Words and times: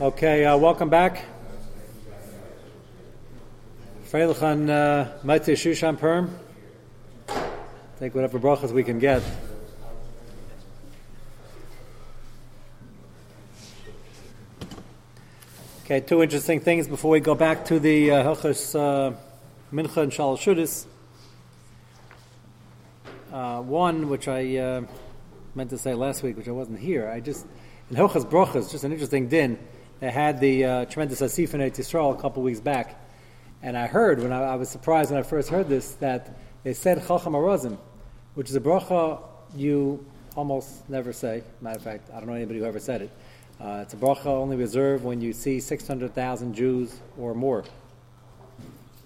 Okay, 0.00 0.44
uh, 0.44 0.56
welcome 0.56 0.88
back. 0.88 1.24
Freilichan 4.10 5.22
Maitze 5.22 5.50
Shushan 5.50 5.96
Perm. 5.96 6.36
Take 8.00 8.12
whatever 8.12 8.40
brachas 8.40 8.72
we 8.72 8.82
can 8.82 8.98
get. 8.98 9.22
Okay, 15.84 16.00
two 16.00 16.24
interesting 16.24 16.58
things 16.58 16.88
before 16.88 17.12
we 17.12 17.20
go 17.20 17.36
back 17.36 17.64
to 17.66 17.78
the 17.78 18.10
uh, 18.10 18.30
uh, 18.32 19.12
Mincha 19.72 19.96
and 19.98 20.12
Shal 20.12 20.36
Shudis. 20.36 20.86
Uh, 23.32 23.62
one, 23.62 24.08
which 24.08 24.26
I 24.26 24.56
uh, 24.56 24.82
meant 25.54 25.70
to 25.70 25.78
say 25.78 25.94
last 25.94 26.24
week, 26.24 26.36
which 26.36 26.48
I 26.48 26.52
wasn't 26.52 26.80
here, 26.80 27.08
I 27.08 27.20
just 27.20 27.46
in 27.90 27.96
Hilchas 27.96 28.24
Brachas, 28.24 28.72
just 28.72 28.82
an 28.82 28.90
interesting 28.90 29.28
din. 29.28 29.56
They 30.04 30.10
had 30.10 30.38
the 30.38 30.64
uh, 30.66 30.84
tremendous 30.84 31.22
Asif 31.22 31.54
in 31.54 31.62
Eretz 31.62 31.78
Yisrael 31.78 32.14
a 32.14 32.20
couple 32.20 32.42
weeks 32.42 32.60
back, 32.60 33.02
and 33.62 33.74
I 33.74 33.86
heard 33.86 34.20
when 34.20 34.34
I, 34.34 34.42
I, 34.42 34.56
was 34.56 34.68
surprised 34.68 35.10
when 35.10 35.18
I 35.18 35.22
first 35.22 35.48
heard 35.48 35.66
this 35.66 35.92
that 35.94 36.36
they 36.62 36.74
said 36.74 36.98
Chacham 37.08 37.32
Arazim, 37.32 37.78
which 38.34 38.50
is 38.50 38.54
a 38.54 38.60
bracha 38.60 39.22
you 39.56 40.04
almost 40.36 40.86
never 40.90 41.14
say. 41.14 41.42
Matter 41.62 41.78
of 41.78 41.84
fact, 41.84 42.10
I 42.12 42.18
don't 42.18 42.26
know 42.26 42.34
anybody 42.34 42.58
who 42.58 42.66
ever 42.66 42.80
said 42.80 43.00
it. 43.00 43.10
Uh, 43.58 43.78
it's 43.80 43.94
a 43.94 43.96
bracha 43.96 44.26
only 44.26 44.56
reserved 44.56 45.04
when 45.04 45.22
you 45.22 45.32
see 45.32 45.58
600,000 45.58 46.52
Jews 46.52 47.00
or 47.16 47.32
more 47.34 47.64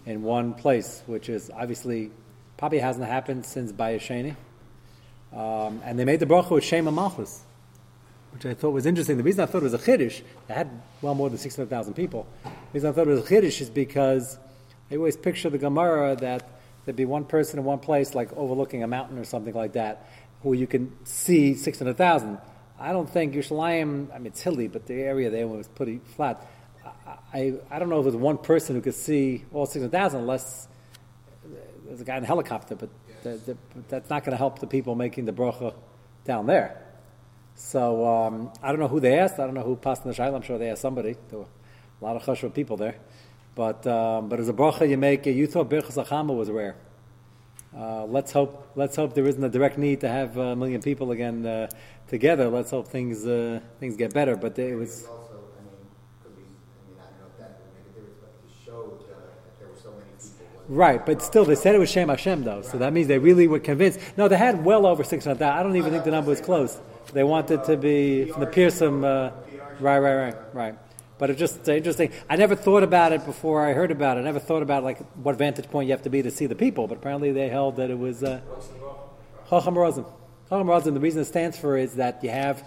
in 0.05 0.25
one 0.25 0.53
place, 0.53 1.05
which 1.07 1.29
is 1.29 1.49
obviously 1.55 2.11
probably 2.57 2.81
hasn't 2.81 3.07
happened 3.07 3.47
since 3.47 3.71
Bayesheni. 3.71 4.35
Um, 5.33 5.81
and 5.85 5.97
they 5.97 6.05
made 6.05 6.19
the 6.19 6.27
bracha 6.27 6.51
with 6.51 6.65
Shema 6.65 6.91
Malchus, 6.91 7.45
which 8.33 8.47
I 8.47 8.55
thought 8.55 8.71
was 8.71 8.87
interesting. 8.87 9.17
The 9.17 9.23
reason 9.23 9.43
I 9.43 9.47
thought 9.47 9.59
it 9.59 9.65
was 9.65 9.75
a 9.75 9.79
chiddush, 9.79 10.23
they 10.47 10.55
had 10.55 10.71
well 11.03 11.15
more 11.15 11.29
than 11.29 11.39
600,000 11.39 11.95
people. 11.95 12.27
The 12.45 12.51
reason 12.75 12.91
I 12.91 12.93
thought 12.93 13.09
it 13.09 13.11
was 13.11 13.31
a 13.31 13.35
chiddush 13.35 13.61
is 13.61 13.71
because 13.71 14.39
I 14.91 14.97
always 14.97 15.17
picture 15.17 15.51
the 15.51 15.59
Gemara 15.59 16.17
that 16.17 16.49
there'd 16.85 16.97
be 16.97 17.05
one 17.05 17.25
person 17.25 17.59
in 17.59 17.65
one 17.65 17.79
place, 17.79 18.15
like 18.15 18.33
overlooking 18.37 18.83
a 18.83 18.87
mountain 18.87 19.19
or 19.19 19.25
something 19.25 19.55
like 19.55 19.73
that, 19.73 20.09
where 20.43 20.55
you 20.55 20.67
can 20.67 20.93
see 21.05 21.55
600,000. 21.55 22.39
I 22.81 22.93
don't 22.93 23.11
think 23.11 23.35
Yerushalayim, 23.35 24.15
I 24.15 24.19
mean, 24.19 24.29
it's 24.29 24.41
hilly, 24.41 24.69
but 24.69 24.87
the 24.87 24.95
area 24.95 25.31
there 25.31 25.49
was 25.49 25.69
pretty 25.69 26.01
flat. 26.17 26.47
I, 26.85 27.17
I, 27.35 27.55
I 27.71 27.79
don't 27.79 27.89
know 27.89 27.99
if 27.99 28.05
there's 28.05 28.17
one 28.17 28.39
person 28.39 28.77
who 28.77 28.81
could 28.81 28.95
see 28.95 29.45
all 29.53 29.67
600,000 29.67 30.21
unless 30.21 30.69
there's 31.87 32.01
a 32.01 32.05
guy 32.05 32.17
in 32.17 32.25
a 32.25 32.27
helicopter, 32.27 32.77
but 32.77 32.89
the, 33.23 33.31
the, 33.45 33.57
that's 33.89 34.11
not 34.11 34.25
going 34.25 34.33
to 34.33 34.37
help 34.37 34.61
the 34.61 34.67
people 34.67 34.95
making 34.95 35.25
the 35.25 35.33
bracha 35.33 35.75
down 36.25 36.47
there. 36.47 36.88
So 37.59 38.07
um, 38.07 38.53
I 38.63 38.69
don't 38.71 38.79
know 38.79 38.87
who 38.87 39.01
they 39.01 39.19
asked. 39.19 39.41
I 39.41 39.45
don't 39.45 39.55
know 39.55 39.65
who 39.65 39.75
passed 39.75 40.05
in 40.05 40.11
the 40.11 40.17
shayla. 40.17 40.37
I'm 40.37 40.43
sure 40.43 40.59
they 40.59 40.71
asked 40.71 40.81
somebody. 40.81 41.17
There 41.29 41.41
were 41.41 41.47
a 42.01 42.05
lot 42.05 42.15
of 42.15 42.23
chashva 42.23 42.55
people 42.55 42.77
there. 42.77 42.95
But, 43.57 43.85
um, 43.85 44.29
but 44.29 44.39
as 44.39 44.49
a 44.49 44.53
bracha 44.53 44.89
you 44.89 44.97
make, 44.97 45.27
it, 45.27 45.33
you 45.33 45.49
thought 45.49 45.69
Birchas 45.69 46.03
Achama 46.03 46.37
was 46.37 46.49
rare. 46.51 46.77
Uh, 47.77 48.05
let's 48.05 48.31
hope. 48.31 48.71
Let's 48.77 48.95
hope 48.95 49.13
there 49.15 49.27
isn't 49.27 49.43
a 49.43 49.49
direct 49.49 49.77
need 49.77 50.01
to 50.01 50.09
have 50.09 50.37
a 50.37 50.55
million 50.55 50.81
people 50.81 51.11
again 51.11 51.45
uh, 51.45 51.69
together. 52.07 52.49
Let's 52.49 52.71
hope 52.71 52.87
things 52.87 53.27
uh, 53.27 53.61
things 53.81 53.97
get 53.97 54.15
better. 54.15 54.37
But 54.37 54.57
it 54.59 54.77
was. 54.77 55.09
Right, 60.69 61.05
but 61.05 61.23
still, 61.23 61.47
they 61.47 61.55
said 61.55 61.75
it 61.75 61.79
was 61.79 61.91
Shem 61.91 62.11
Hashem, 62.11 62.45
though, 62.45 62.61
so 62.61 62.77
that 62.77 62.93
means 62.93 63.09
they 63.09 63.19
really 63.19 63.49
were 63.49 63.59
convinced. 63.59 64.01
No, 64.19 64.29
they 64.29 64.37
had 64.37 64.63
well 64.63 64.85
over 64.85 65.03
600,000. 65.03 65.43
I 65.43 65.63
don't 65.63 65.77
even 65.77 65.91
think 65.91 66.05
the 66.05 66.11
number 66.11 66.29
was 66.29 66.43
close. 66.43 66.79
They 67.13 67.25
wanted 67.25 67.65
to 67.65 67.77
be, 67.77 68.27
from 68.27 68.41
the 68.41 68.47
Pearson, 68.47 69.05
uh, 69.05 69.33
right, 69.81 69.99
right, 69.99 70.15
right, 70.15 70.37
right. 70.53 70.75
But 71.19 71.31
it's 71.31 71.39
just 71.39 71.69
interesting. 71.69 72.13
I 72.31 72.37
never 72.37 72.55
thought 72.55 72.83
about 72.83 73.13
it 73.13 73.25
before 73.25 73.67
I 73.67 73.73
heard 73.73 73.91
about 73.91 74.19
it. 74.19 74.21
I 74.21 74.25
never 74.25 74.39
thought 74.39 74.63
about 74.63 74.85
like 74.85 74.99
what 75.17 75.37
vantage 75.37 75.69
point 75.69 75.89
you 75.89 75.93
have 75.93 76.03
to 76.03 76.11
be 76.11 76.23
to 76.23 76.31
see 76.31 76.47
the 76.47 76.55
people. 76.55 76.87
But 76.87 76.99
apparently 76.99 77.33
they 77.33 77.49
held 77.49 77.77
that 77.77 77.91
it 77.91 77.99
was 77.99 78.23
uh, 78.23 78.41
Chacham 79.49 79.75
Razim. 79.75 80.07
Chacham 80.49 80.69
Razim. 80.69 80.95
The 80.95 81.01
reason 81.01 81.23
it 81.23 81.25
stands 81.25 81.59
for 81.59 81.77
is 81.77 81.95
that 81.95 82.23
you 82.23 82.31
have 82.31 82.63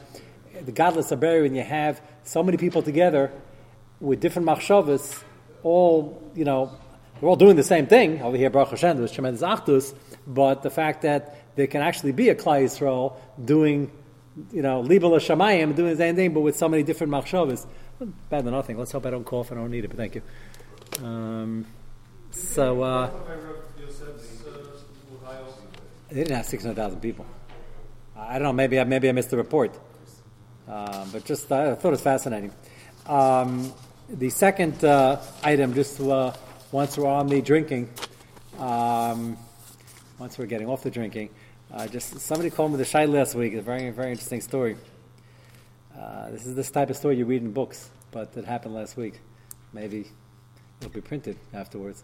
the 0.66 0.72
godless 0.72 1.12
are 1.12 1.18
buried, 1.18 1.48
and 1.48 1.56
you 1.56 1.64
have 1.64 2.02
so 2.24 2.44
many 2.44 2.58
people 2.58 2.82
together 2.82 3.32
with 4.00 4.20
different 4.20 4.48
machshavas, 4.48 5.24
all 5.64 6.22
you 6.36 6.44
know, 6.44 6.78
we're 7.22 7.30
all 7.30 7.36
doing 7.36 7.56
the 7.56 7.64
same 7.64 7.86
thing 7.88 8.22
over 8.22 8.36
here. 8.36 8.50
Baruch 8.50 8.72
Hashem, 8.72 8.98
there's 8.98 9.12
tremendous 9.12 9.44
achdus, 9.44 9.94
but 10.26 10.64
the 10.64 10.70
fact 10.70 11.04
that 11.04 11.56
there 11.56 11.68
can 11.68 11.82
actually 11.82 12.12
be 12.12 12.30
a 12.30 12.36
Klal 12.36 12.64
Yisrael 12.64 13.16
doing, 13.44 13.92
you 14.52 14.62
know, 14.62 14.82
libel 14.82 15.12
shamayim, 15.12 15.76
doing 15.76 15.92
the 15.92 15.98
same 15.98 16.16
thing, 16.16 16.34
but 16.34 16.42
with 16.42 16.56
so 16.56 16.70
many 16.70 16.84
different 16.84 17.12
machshavas 17.12 17.66
better 18.30 18.44
than 18.44 18.54
nothing. 18.54 18.78
Let's 18.78 18.92
hope 18.92 19.06
I 19.06 19.12
don't 19.12 19.26
cough. 19.26 19.52
And 19.52 19.60
I 19.60 19.64
don't 19.64 19.72
need 19.72 19.86
it, 19.86 19.90
but 19.90 19.98
thank 19.98 20.16
you. 20.16 20.22
Um, 21.04 21.66
so, 22.32 22.82
uh, 22.82 23.10
they 26.10 26.16
didn't 26.16 26.36
have 26.36 26.46
600,000 26.46 27.00
people. 27.00 27.26
I 28.16 28.34
don't 28.34 28.44
know, 28.44 28.54
maybe 28.54 28.80
I, 28.80 28.84
maybe 28.84 29.10
I 29.10 29.12
missed 29.12 29.30
the 29.30 29.38
report. 29.38 29.78
Uh, 30.68 31.06
but 31.12 31.26
just, 31.26 31.52
I 31.52 31.76
thought 31.76 31.90
it 31.90 31.92
was 31.92 32.02
fascinating. 32.02 32.54
Um, 33.08 33.74
the 34.10 34.30
second 34.30 34.84
uh, 34.84 35.22
item, 35.44 35.74
just 35.74 36.00
uh, 36.00 36.34
once 36.72 36.98
we're 36.98 37.08
on 37.08 37.28
the 37.28 37.42
drinking, 37.42 37.90
um, 38.60 39.38
once 40.20 40.38
we're 40.38 40.46
getting 40.46 40.68
off 40.68 40.84
the 40.84 40.92
drinking, 40.92 41.30
uh, 41.74 41.88
just 41.88 42.20
somebody 42.20 42.50
called 42.50 42.72
me 42.72 42.78
the 42.78 42.86
shy 42.86 43.06
last 43.06 43.34
week. 43.34 43.54
A 43.54 43.62
very, 43.62 43.90
very 43.92 44.12
interesting 44.12 44.42
story. 44.42 44.76
Uh, 45.98 46.30
this 46.32 46.46
is 46.46 46.54
this 46.54 46.70
type 46.70 46.90
of 46.90 46.98
story 46.98 47.18
you 47.18 47.26
read 47.26 47.42
in 47.42 47.52
books, 47.54 47.90
but 48.12 48.36
it 48.36 48.44
happened 48.44 48.74
last 48.74 48.98
week. 48.98 49.22
Maybe 49.72 50.06
it'll 50.80 50.92
be 50.92 51.00
printed 51.00 51.38
afterwards. 51.54 52.04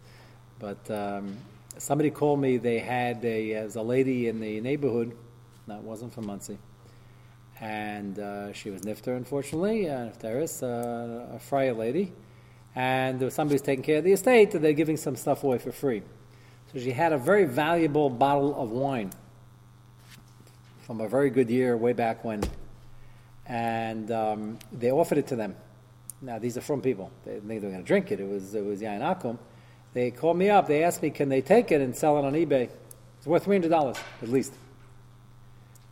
But 0.58 0.90
um, 0.90 1.36
somebody 1.78 2.12
called 2.12 2.40
me. 2.40 2.56
They 2.58 2.80
had 2.80 3.24
a, 3.26 3.56
as 3.56 3.76
a 3.76 3.82
lady 3.82 4.30
in 4.30 4.40
the 4.40 4.62
neighborhood. 4.62 5.18
That 5.68 5.84
wasn't 5.84 6.14
from 6.14 6.28
Monsey. 6.28 6.58
And 7.60 8.20
uh, 8.20 8.54
she 8.54 8.70
was 8.70 8.84
nifter, 8.84 9.18
unfortunately, 9.18 9.90
uh, 9.90 10.12
nifteris, 10.12 10.64
a 10.64 11.40
friar 11.40 11.74
lady. 11.74 12.14
And 12.74 13.20
there 13.20 13.26
was 13.26 13.34
somebody 13.34 13.60
taking 13.60 13.84
care 13.84 13.98
of 13.98 14.06
the 14.06 14.14
estate, 14.14 14.54
and 14.54 14.64
they're 14.64 14.72
giving 14.72 14.98
some 14.98 15.18
stuff 15.18 15.44
away 15.44 15.58
for 15.58 15.74
free. 15.74 16.04
So 16.72 16.80
she 16.80 16.92
had 16.92 17.12
a 17.12 17.18
very 17.18 17.44
valuable 17.46 18.10
bottle 18.10 18.56
of 18.62 18.70
wine 18.70 19.12
from 20.88 21.02
a 21.02 21.08
very 21.09 21.30
good 21.30 21.50
year 21.50 21.75
way 21.75 21.92
back 21.92 22.24
when 22.24 22.42
and 23.46 24.09
um, 24.09 24.58
they 24.72 24.90
offered 24.90 25.18
it 25.18 25.28
to 25.28 25.36
them. 25.36 25.53
Now 26.22 26.40
these 26.40 26.58
are 26.58 26.62
from 26.62 26.81
people. 26.81 27.12
They 27.25 27.34
didn't 27.34 27.50
think 27.50 27.62
they 27.62 27.68
were 27.68 27.74
going 27.74 27.84
to 27.84 27.88
drink 27.88 28.12
it. 28.12 28.22
It 28.22 28.28
was 28.28 28.56
it 28.56 28.66
was 28.66 28.81
yain 28.81 29.02
akum. 29.02 29.38
They 29.94 30.12
called 30.12 30.38
me 30.38 30.50
up. 30.50 30.68
They 30.68 30.84
asked 30.84 31.02
me, 31.02 31.09
can 31.09 31.30
they 31.30 31.42
take 31.42 31.72
it 31.72 31.81
and 31.81 31.96
sell 31.96 32.18
it 32.18 32.25
on 32.25 32.34
eBay? 32.34 32.70
It's 33.18 33.28
worth 33.28 33.44
three 33.44 33.56
hundred 33.56 33.70
dollars 33.70 33.98
at 34.22 34.30
least. 34.30 34.53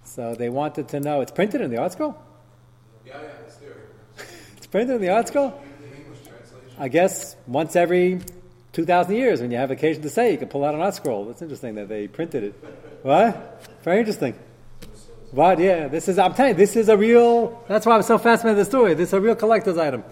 So 0.06 0.34
they 0.34 0.50
wanted 0.50 0.88
to 0.90 1.00
know. 1.02 1.22
It's 1.22 1.32
printed 1.32 1.62
in 1.62 1.72
the 1.72 1.78
ArtScroll. 1.78 2.16
Yeah, 3.06 3.22
yeah, 3.22 3.28
it's 3.46 3.58
there. 3.58 3.76
it's 4.58 4.68
printed 4.68 4.96
in 4.96 5.02
the 5.02 5.10
ArtScroll. 5.10 5.54
I 6.78 6.88
guess 6.88 7.36
once 7.48 7.76
every 7.76 8.22
two 8.72 8.86
thousand 8.86 9.16
years, 9.16 9.42
when 9.42 9.52
you 9.52 9.58
have 9.58 9.72
occasion 9.72 10.02
to 10.04 10.10
say, 10.10 10.32
you 10.32 10.38
can 10.38 10.48
pull 10.48 10.64
out 10.64 10.74
an 10.74 10.80
ArtScroll. 10.80 11.28
That's 11.28 11.42
interesting 11.42 11.76
that 11.76 11.90
they 11.90 12.08
printed 12.08 12.44
it. 12.44 12.64
What? 13.04 13.62
Very 13.84 14.00
interesting. 14.00 14.36
But 15.36 15.60
yeah, 15.60 15.90
this 15.90 16.08
is, 16.08 16.18
I'm 16.18 16.34
telling 16.34 16.54
you, 16.54 16.58
this 16.58 16.78
is 16.78 16.88
a 16.88 16.96
real, 16.96 17.62
that's 17.68 17.86
why 17.86 17.98
I'm 17.98 18.04
so 18.04 18.18
fascinated 18.18 18.58
with 18.58 18.66
the 18.66 18.72
story. 18.72 18.94
This 18.94 19.10
is 19.10 19.14
a 19.14 19.20
real 19.20 19.36
collector's 19.36 19.78
item. 19.78 20.06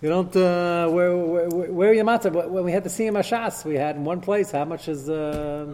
You 0.00 0.08
don't, 0.08 0.36
uh, 0.36 0.88
where, 0.88 1.16
where, 1.16 1.48
where 1.48 1.90
are 1.90 1.92
your 1.92 2.04
matzah? 2.04 2.48
When 2.48 2.62
we 2.62 2.70
had 2.70 2.84
the 2.84 2.88
Siyum 2.88 3.18
HaShas, 3.18 3.64
we 3.64 3.74
had 3.74 3.96
in 3.96 4.04
one 4.04 4.20
place, 4.20 4.52
how 4.52 4.64
much 4.64 4.86
is, 4.86 5.10
uh, 5.10 5.66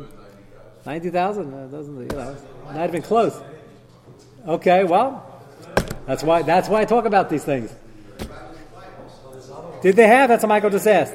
90,000? 0.87 1.53
Uh, 1.53 1.67
doesn't, 1.67 2.01
you 2.01 2.17
know, 2.17 2.35
not 2.73 2.89
even 2.89 3.03
close. 3.03 3.39
Okay, 4.49 4.85
well, 4.85 5.43
that's 6.07 6.23
why, 6.23 6.41
that's 6.41 6.71
why 6.71 6.81
I 6.81 6.87
talk 6.87 7.05
about 7.05 7.29
these 7.29 7.45
things. 7.45 7.75
Did 9.83 9.97
they 9.97 10.07
have? 10.07 10.31
That's 10.31 10.43
what 10.43 10.49
Michael 10.49 10.71
just 10.71 10.87
asked. 10.87 11.13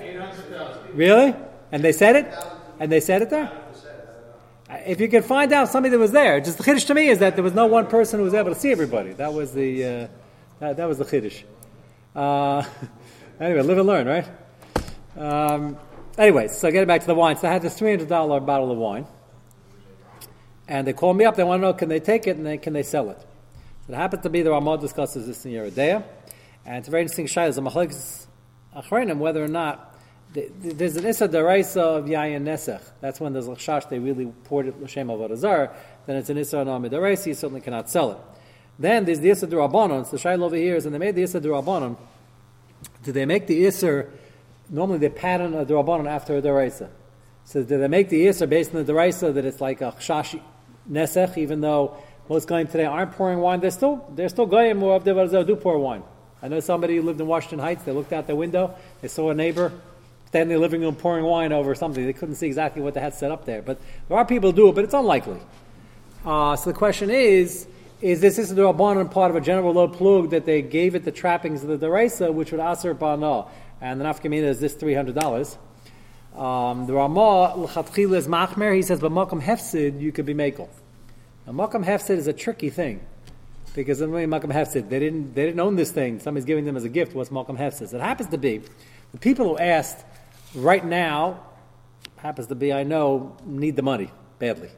Really? 0.93 1.33
And 1.71 1.83
they 1.83 1.91
said 1.91 2.15
it? 2.17 2.33
And 2.79 2.91
they 2.91 2.99
said 2.99 3.23
it 3.23 3.31
there? 3.31 3.51
If 4.69 4.99
you 5.01 5.07
could 5.07 5.25
find 5.25 5.51
out 5.51 5.69
somebody 5.69 5.91
that 5.91 5.99
was 5.99 6.11
there, 6.11 6.39
just 6.39 6.57
the 6.57 6.63
chiddush 6.63 6.85
to 6.87 6.93
me 6.93 7.07
is 7.07 7.19
that 7.19 7.35
there 7.35 7.43
was 7.43 7.53
no 7.53 7.65
one 7.65 7.87
person 7.87 8.19
who 8.19 8.25
was 8.25 8.33
able 8.33 8.53
to 8.53 8.59
see 8.59 8.71
everybody. 8.71 9.13
That 9.13 9.33
was 9.33 9.51
the 9.51 9.83
uh, 9.83 10.07
that, 10.59 10.77
that, 10.77 10.87
was 10.87 10.97
the 10.97 11.05
chiddush. 11.05 11.43
Uh, 12.15 12.63
anyway, 13.39 13.61
live 13.61 13.77
and 13.77 13.87
learn, 13.87 14.07
right? 14.07 14.27
Um, 15.17 15.77
anyway, 16.17 16.47
so 16.49 16.69
getting 16.71 16.87
back 16.87 17.01
to 17.01 17.07
the 17.07 17.15
wine, 17.15 17.37
so 17.37 17.47
I 17.47 17.53
had 17.53 17.61
this 17.61 17.77
three 17.77 17.89
hundred 17.89 18.09
dollar 18.09 18.39
bottle 18.39 18.71
of 18.71 18.77
wine, 18.77 19.07
and 20.67 20.85
they 20.85 20.93
called 20.93 21.17
me 21.17 21.25
up. 21.25 21.35
They 21.35 21.43
want 21.43 21.61
to 21.61 21.67
know 21.67 21.73
can 21.73 21.89
they 21.89 21.99
take 21.99 22.27
it 22.27 22.37
and 22.37 22.45
then 22.45 22.59
can 22.59 22.73
they 22.73 22.83
sell 22.83 23.09
it. 23.09 23.19
So 23.87 23.93
it 23.93 23.95
happens 23.95 24.23
to 24.23 24.29
be 24.29 24.43
the 24.43 24.51
Ramah 24.51 24.77
discusses 24.77 25.25
this 25.25 25.45
in 25.45 25.51
Yeridea, 25.51 26.03
and 26.65 26.77
it's 26.77 26.87
a 26.87 26.91
very 26.91 27.01
interesting 27.01 27.25
shayla. 27.25 27.55
The 27.55 27.61
machlekes 27.61 28.27
whether 29.19 29.43
or 29.43 29.47
not 29.47 29.98
there's 30.33 30.95
an 30.95 31.05
Issa 31.05 31.27
Daraisa 31.27 31.97
of 31.97 32.05
Yayin 32.05 32.43
Nesach. 32.43 32.81
That's 33.01 33.19
when 33.19 33.33
there's 33.33 33.47
Lachshash, 33.47 33.89
they 33.89 33.99
really 33.99 34.27
poured 34.43 34.67
it 34.67 34.81
L'Shem 34.81 35.07
Avodah 35.07 35.71
Then 36.05 36.15
it's 36.15 36.29
an 36.29 36.37
Issa 36.37 36.59
Anam 36.59 36.83
Daraisa, 36.83 37.27
you 37.27 37.33
certainly 37.33 37.61
cannot 37.61 37.89
sell 37.89 38.11
it. 38.11 38.17
Then 38.77 39.05
there's 39.05 39.19
the 39.19 39.31
Issa 39.31 39.47
Durabanon. 39.47 40.05
So 40.05 40.17
the 40.17 40.17
Shail 40.17 40.43
over 40.43 40.55
here 40.55 40.75
is, 40.75 40.85
and 40.85 40.93
they 40.93 40.99
made 40.99 41.15
the 41.15 41.23
Issa 41.23 41.41
Durabanon 41.41 41.97
do 43.03 43.11
they 43.11 43.25
make 43.25 43.47
the 43.47 43.63
Isser, 43.65 44.09
normally 44.69 44.99
they 44.99 45.09
pattern 45.09 45.53
a 45.53 45.65
Durabanan 45.65 46.07
after 46.07 46.37
a 46.37 46.41
Daraisa. 46.41 46.89
So 47.45 47.63
do 47.63 47.77
they 47.77 47.87
make 47.87 48.09
the 48.09 48.25
Isser 48.27 48.47
based 48.47 48.73
on 48.73 48.83
the 48.83 48.93
Daraisa 48.93 49.33
that 49.33 49.45
it's 49.45 49.61
like 49.61 49.81
a 49.81 49.91
Chashi 49.93 50.41
Nesech, 50.89 51.37
even 51.37 51.61
though 51.61 51.97
most 52.29 52.47
Goyim 52.47 52.67
today 52.67 52.85
aren't 52.85 53.11
pouring 53.13 53.39
wine, 53.39 53.59
they're 53.59 53.71
still, 53.71 54.05
they're 54.15 54.29
still 54.29 54.45
Goyim 54.45 54.79
who 54.79 54.99
do 55.43 55.55
pour 55.55 55.79
wine. 55.79 56.03
I 56.41 56.47
know 56.47 56.59
somebody 56.59 56.95
who 56.95 57.01
lived 57.01 57.19
in 57.19 57.27
Washington 57.27 57.59
Heights, 57.59 57.83
they 57.83 57.91
looked 57.91 58.13
out 58.13 58.27
their 58.27 58.35
window, 58.35 58.75
they 59.01 59.07
saw 59.07 59.29
a 59.29 59.33
neighbor 59.33 59.73
standing 60.29 60.55
in 60.55 60.61
the 60.61 60.61
living 60.61 60.81
room 60.81 60.95
pouring 60.95 61.25
wine 61.25 61.51
over 61.51 61.75
something. 61.75 62.05
They 62.05 62.13
couldn't 62.13 62.35
see 62.35 62.47
exactly 62.47 62.81
what 62.81 62.93
they 62.93 63.01
had 63.01 63.13
set 63.13 63.31
up 63.31 63.45
there. 63.45 63.61
But 63.61 63.79
there 64.07 64.17
are 64.17 64.25
people 64.25 64.51
who 64.51 64.55
do 64.55 64.69
it, 64.69 64.75
but 64.75 64.83
it's 64.83 64.93
unlikely. 64.93 65.39
Uh, 66.23 66.55
so 66.55 66.69
the 66.69 66.77
question 66.77 67.09
is, 67.09 67.67
is 68.01 68.21
this 68.21 68.37
is 68.37 68.53
the 68.53 68.61
Rabbanon 68.61 69.11
part 69.11 69.31
of 69.31 69.35
a 69.35 69.41
general 69.41 69.73
low 69.73 69.87
plug 69.87 70.29
that 70.29 70.45
they 70.45 70.61
gave 70.61 70.95
it 70.95 71.03
the 71.03 71.11
trappings 71.11 71.63
of 71.63 71.69
the 71.69 71.85
Deraisa, 71.85 72.33
which 72.33 72.51
would 72.51 72.61
aser 72.61 72.93
bana, 72.93 73.45
and 73.81 73.99
the 73.99 74.05
nafkamina 74.05 74.43
is 74.43 74.59
this 74.59 74.73
three 74.73 74.93
hundred 74.93 75.15
dollars. 75.15 75.57
Um, 76.35 76.85
the 76.85 76.93
Ramah 76.93 77.55
l'chatchila 77.57 78.15
is 78.15 78.27
machmer. 78.27 78.73
He 78.75 78.83
says, 78.83 78.99
but 78.99 79.11
makam 79.11 79.41
hefsid 79.41 79.99
you 79.99 80.11
could 80.11 80.25
be 80.25 80.33
makel. 80.33 80.69
Now 81.45 81.53
makam 81.53 81.83
hefsid 81.83 82.17
is 82.17 82.27
a 82.27 82.33
tricky 82.33 82.69
thing 82.69 83.01
because 83.75 83.99
in 83.99 84.11
makam 84.11 84.53
hefsid 84.53 84.89
they 84.89 84.99
didn't 84.99 85.33
they 85.33 85.45
didn't 85.45 85.59
own 85.59 85.75
this 85.75 85.91
thing. 85.91 86.19
Somebody's 86.19 86.45
giving 86.45 86.65
them 86.65 86.77
as 86.77 86.85
a 86.85 86.89
gift. 86.89 87.15
What's 87.15 87.31
makam 87.31 87.57
hefsid? 87.57 87.93
It 87.93 87.99
happens 87.99 88.29
to 88.29 88.37
be 88.37 88.61
the 89.11 89.17
people 89.17 89.49
who 89.49 89.57
asked 89.57 90.05
right 90.55 90.85
now 90.85 91.41
happens 92.17 92.47
to 92.47 92.55
be 92.55 92.73
I 92.73 92.83
know 92.83 93.35
need 93.45 93.75
the 93.75 93.81
money 93.81 94.11
badly. 94.39 94.69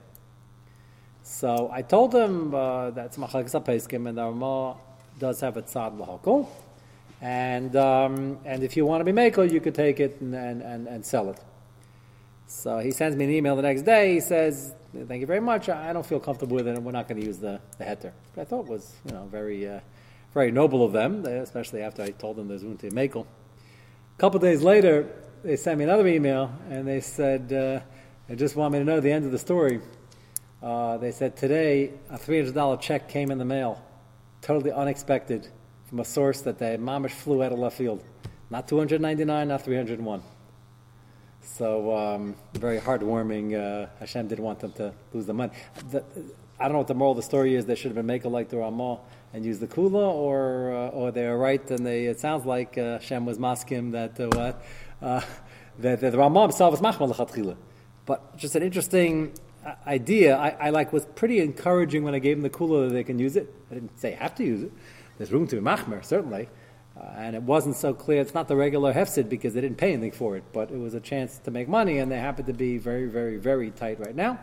So 1.23 1.69
I 1.71 1.81
told 1.81 2.13
him 2.13 2.53
uh, 2.53 2.91
that's 2.91 3.17
Machalekes 3.17 3.51
HaPeskim, 3.51 4.07
and 4.07 4.17
Ramah 4.17 4.77
does 5.19 5.39
have 5.41 5.57
a 5.57 5.61
tzad 5.61 5.97
l'hokol. 5.97 6.49
And, 7.21 7.75
um, 7.75 8.39
and 8.45 8.63
if 8.63 8.75
you 8.75 8.85
want 8.85 9.01
to 9.01 9.05
be 9.05 9.11
makel, 9.11 9.51
you 9.51 9.61
could 9.61 9.75
take 9.75 9.99
it 9.99 10.19
and, 10.21 10.33
and, 10.33 10.61
and, 10.61 10.87
and, 10.87 11.05
sell 11.05 11.29
it. 11.29 11.39
So 12.47 12.79
he 12.79 12.89
sends 12.89 13.15
me 13.15 13.25
an 13.25 13.31
email 13.31 13.55
the 13.55 13.61
next 13.61 13.83
day. 13.83 14.15
He 14.15 14.19
says, 14.19 14.73
thank 15.07 15.21
you 15.21 15.27
very 15.27 15.39
much. 15.39 15.69
I 15.69 15.93
don't 15.93 16.05
feel 16.05 16.19
comfortable 16.19 16.55
with 16.55 16.67
it, 16.67 16.75
and 16.75 16.83
we're 16.83 16.91
not 16.91 17.07
going 17.07 17.21
to 17.21 17.25
use 17.25 17.37
the, 17.37 17.61
the 17.77 17.83
heter. 17.83 18.11
But 18.33 18.41
I 18.41 18.45
thought 18.45 18.65
was, 18.65 18.95
you 19.05 19.13
know, 19.13 19.27
very, 19.31 19.69
uh, 19.69 19.79
very 20.33 20.51
noble 20.51 20.83
of 20.83 20.93
them, 20.93 21.23
especially 21.25 21.81
after 21.83 22.01
I 22.01 22.09
told 22.09 22.37
them 22.37 22.47
there's 22.47 22.63
room 22.63 22.77
to 22.77 22.89
makel. 22.89 23.27
A 24.17 24.19
couple 24.19 24.39
days 24.39 24.63
later, 24.63 25.07
they 25.43 25.55
sent 25.55 25.77
me 25.77 25.83
another 25.83 26.07
email, 26.07 26.53
and 26.69 26.87
they 26.87 27.01
said, 27.01 27.51
uh, 27.51 27.79
they 28.27 28.35
just 28.35 28.55
want 28.55 28.73
me 28.73 28.79
to 28.79 28.85
know 28.85 28.99
the 28.99 29.11
end 29.11 29.25
of 29.25 29.31
the 29.31 29.39
story. 29.39 29.79
Uh, 30.61 30.97
they 30.97 31.11
said 31.11 31.35
today 31.35 31.91
a 32.09 32.17
$300 32.17 32.79
check 32.79 33.09
came 33.09 33.31
in 33.31 33.37
the 33.37 33.45
mail, 33.45 33.83
totally 34.41 34.71
unexpected, 34.71 35.47
from 35.87 35.99
a 35.99 36.05
source 36.05 36.41
that 36.41 36.59
the 36.59 36.77
mamish 36.77 37.11
flew 37.11 37.43
out 37.43 37.51
of 37.51 37.59
left 37.59 37.77
field. 37.77 38.03
Not 38.49 38.67
299, 38.67 39.47
not 39.47 39.63
301. 39.63 40.21
So 41.41 41.95
um, 41.95 42.35
very 42.53 42.79
heartwarming. 42.79 43.55
Uh, 43.55 43.87
Hashem 43.99 44.27
didn't 44.27 44.43
want 44.43 44.59
them 44.59 44.73
to 44.73 44.93
lose 45.13 45.25
the 45.25 45.33
money. 45.33 45.53
The, 45.89 46.03
I 46.59 46.65
don't 46.65 46.73
know 46.73 46.77
what 46.79 46.87
the 46.87 46.93
moral 46.93 47.13
of 47.13 47.17
the 47.17 47.23
story 47.23 47.55
is. 47.55 47.65
They 47.65 47.73
should 47.73 47.89
have 47.89 47.95
been 47.95 48.05
making 48.05 48.31
like 48.31 48.49
the 48.49 48.57
Ramah 48.57 48.99
and 49.33 49.43
use 49.43 49.57
the 49.57 49.67
kula, 49.67 50.13
or 50.13 50.71
uh, 50.71 50.89
or 50.89 51.11
they 51.11 51.25
are 51.25 51.37
right 51.37 51.71
and 51.71 51.83
they. 51.85 52.05
It 52.05 52.19
sounds 52.19 52.45
like 52.45 52.77
uh, 52.77 52.99
Hashem 52.99 53.25
was 53.25 53.39
masking 53.39 53.91
that 53.91 54.19
uh, 54.19 54.27
what 54.35 54.63
uh, 55.01 55.21
that, 55.79 56.01
the 56.01 56.17
Ramah 56.17 56.41
himself 56.43 56.71
was 56.71 56.81
machmal 56.81 57.57
But 58.05 58.37
just 58.37 58.55
an 58.55 58.63
interesting 58.63 59.33
idea, 59.85 60.37
I, 60.37 60.49
I, 60.59 60.69
like 60.69 60.91
was 60.91 61.05
pretty 61.05 61.39
encouraging 61.39 62.03
when 62.03 62.15
I 62.15 62.19
gave 62.19 62.37
them 62.37 62.43
the 62.43 62.49
kula 62.49 62.87
that 62.87 62.93
they 62.93 63.03
can 63.03 63.19
use 63.19 63.35
it. 63.35 63.53
I 63.69 63.75
didn't 63.75 63.99
say 63.99 64.11
have 64.11 64.35
to 64.35 64.43
use 64.43 64.63
it. 64.63 64.71
There's 65.17 65.31
room 65.31 65.47
to 65.47 65.55
be 65.55 65.61
machmer, 65.61 66.03
certainly. 66.03 66.49
Uh, 66.99 67.05
and 67.17 67.35
it 67.35 67.43
wasn't 67.43 67.75
so 67.75 67.93
clear. 67.93 68.21
It's 68.21 68.33
not 68.33 68.47
the 68.47 68.55
regular 68.55 68.93
hefsid 68.93 69.29
because 69.29 69.53
they 69.53 69.61
didn't 69.61 69.77
pay 69.77 69.93
anything 69.93 70.11
for 70.11 70.35
it, 70.35 70.43
but 70.51 70.71
it 70.71 70.79
was 70.79 70.93
a 70.93 70.99
chance 70.99 71.37
to 71.39 71.51
make 71.51 71.67
money, 71.67 71.99
and 71.99 72.11
they 72.11 72.17
happen 72.17 72.45
to 72.45 72.53
be 72.53 72.77
very, 72.77 73.07
very, 73.07 73.37
very 73.37 73.71
tight 73.71 73.99
right 73.99 74.15
now. 74.15 74.39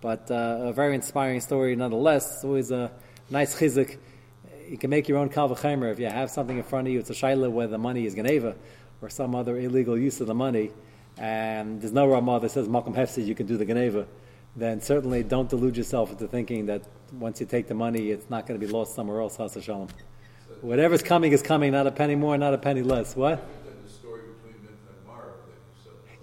But 0.00 0.30
uh, 0.30 0.58
a 0.60 0.72
very 0.72 0.94
inspiring 0.94 1.40
story 1.40 1.74
nonetheless. 1.74 2.34
It's 2.34 2.44
always 2.44 2.70
a 2.70 2.92
nice 3.30 3.58
chizik. 3.58 3.98
You 4.68 4.76
can 4.76 4.90
make 4.90 5.08
your 5.08 5.18
own 5.18 5.30
kalvachemer 5.30 5.90
if 5.90 5.98
you 5.98 6.06
have 6.06 6.30
something 6.30 6.56
in 6.56 6.64
front 6.64 6.86
of 6.88 6.92
you. 6.92 6.98
It's 6.98 7.10
a 7.10 7.14
shaila 7.14 7.50
where 7.50 7.66
the 7.66 7.78
money 7.78 8.04
is 8.04 8.14
ganeva 8.14 8.56
or 9.02 9.08
some 9.08 9.34
other 9.34 9.58
illegal 9.58 9.98
use 9.98 10.20
of 10.20 10.26
the 10.26 10.34
money, 10.34 10.70
and 11.18 11.80
there's 11.80 11.92
no 11.92 12.06
Ramah 12.06 12.40
that 12.40 12.50
says 12.50 12.68
makam 12.68 12.94
hefsid 12.94 13.26
you 13.26 13.34
can 13.34 13.46
do 13.46 13.56
the 13.56 13.66
ganeva, 13.66 14.06
then 14.56 14.80
certainly 14.80 15.22
don't 15.22 15.48
delude 15.48 15.76
yourself 15.76 16.10
into 16.10 16.26
thinking 16.26 16.66
that 16.66 16.82
once 17.12 17.40
you 17.40 17.46
take 17.46 17.68
the 17.68 17.74
money, 17.74 18.10
it's 18.10 18.28
not 18.30 18.46
going 18.46 18.58
to 18.58 18.66
be 18.66 18.72
lost 18.72 18.94
somewhere 18.94 19.20
else. 19.20 19.36
Hasa 19.36 19.62
shalom. 19.62 19.88
Whatever's 20.62 21.02
coming 21.02 21.32
is 21.32 21.42
coming, 21.42 21.72
not 21.72 21.86
a 21.86 21.90
penny 21.90 22.14
more, 22.14 22.36
not 22.38 22.54
a 22.54 22.58
penny 22.58 22.82
less. 22.82 23.14
What? 23.14 23.46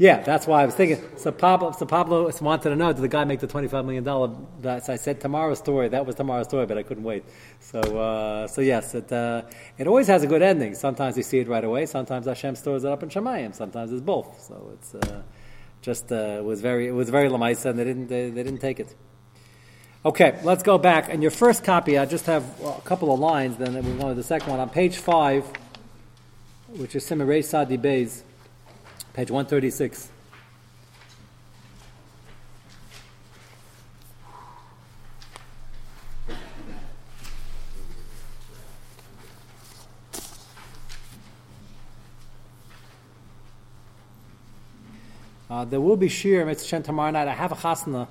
Yeah, 0.03 0.21
that's 0.21 0.45
why 0.45 0.63
I 0.63 0.65
was 0.65 0.75
thinking. 0.75 1.01
So 1.15 1.31
Pablo, 1.31 1.71
so 1.71 1.85
Pablo 1.85 2.29
wanted 2.41 2.69
to 2.69 2.75
know, 2.75 2.91
did 2.91 3.01
the 3.01 3.07
guy 3.07 3.23
make 3.23 3.39
the 3.39 3.47
twenty-five 3.47 3.85
million 3.85 4.03
dollar? 4.03 4.35
So 4.61 4.91
I 4.91 4.97
said 4.97 5.21
tomorrow's 5.21 5.59
story. 5.59 5.88
That 5.88 6.05
was 6.05 6.15
tomorrow's 6.15 6.47
story, 6.47 6.65
but 6.65 6.77
I 6.77 6.83
couldn't 6.83 7.05
wait. 7.05 7.23
So, 7.61 7.79
uh, 7.79 8.47
so 8.47 8.59
yes, 8.59 8.95
it 8.95 9.09
uh, 9.13 9.44
it 9.77 9.88
always 9.88 10.07
has 10.07 10.21
a 10.21 10.27
good 10.27 10.41
ending. 10.41 10.75
Sometimes 10.75 11.15
you 11.15 11.23
see 11.23 11.39
it 11.39 11.47
right 11.47 11.63
away. 11.63 11.85
Sometimes 11.85 12.25
Hashem 12.25 12.57
stores 12.57 12.83
it 12.83 12.91
up 12.91 13.01
in 13.01 13.07
Shemayim. 13.07 13.55
Sometimes 13.55 13.94
it's 13.94 14.01
both. 14.01 14.41
So 14.41 14.71
it's. 14.73 14.94
Uh, 14.94 15.21
just 15.81 16.11
uh, 16.11 16.41
was 16.44 16.59
very 16.59 16.88
it 16.88 16.95
was 17.01 17.09
very 17.09 17.29
lamaisa, 17.29 17.67
and 17.67 17.79
they 17.79 17.85
didn't 17.85 18.07
they, 18.07 18.29
they, 18.29 18.44
didn't 18.44 18.59
take 18.59 18.81
it. 18.81 18.94
Okay, 20.03 20.38
let's 20.44 20.63
go 20.63 20.77
back. 20.77 21.07
And 21.11 21.21
your 21.21 21.31
first 21.31 21.63
copy, 21.63 21.97
I 21.97 22.05
just 22.05 22.25
have 22.25 22.44
a 22.61 22.81
couple 22.81 23.13
of 23.13 23.21
lines. 23.21 23.55
Then 23.55 23.73
we 23.75 23.94
go 24.01 24.09
to 24.09 24.15
the 24.15 24.23
second 24.23 24.50
one 24.50 24.59
on 24.59 24.69
page 24.69 24.97
five, 24.97 25.45
which 26.75 26.94
is 26.94 27.05
Simirei 27.05 27.41
Sadi 27.44 27.77
Beis, 27.77 28.23
page 29.13 29.30
one 29.30 29.45
thirty 29.45 29.69
six. 29.69 30.10
Uh, 45.50 45.63
there 45.65 45.80
will 45.80 45.95
be 45.95 46.10
shir 46.10 46.44
mitzvah 46.44 46.81
tomorrow 46.81 47.12
night. 47.12 47.27
I 47.27 47.33
have 47.33 47.51
a 47.51 47.56
chasna, 47.56 48.07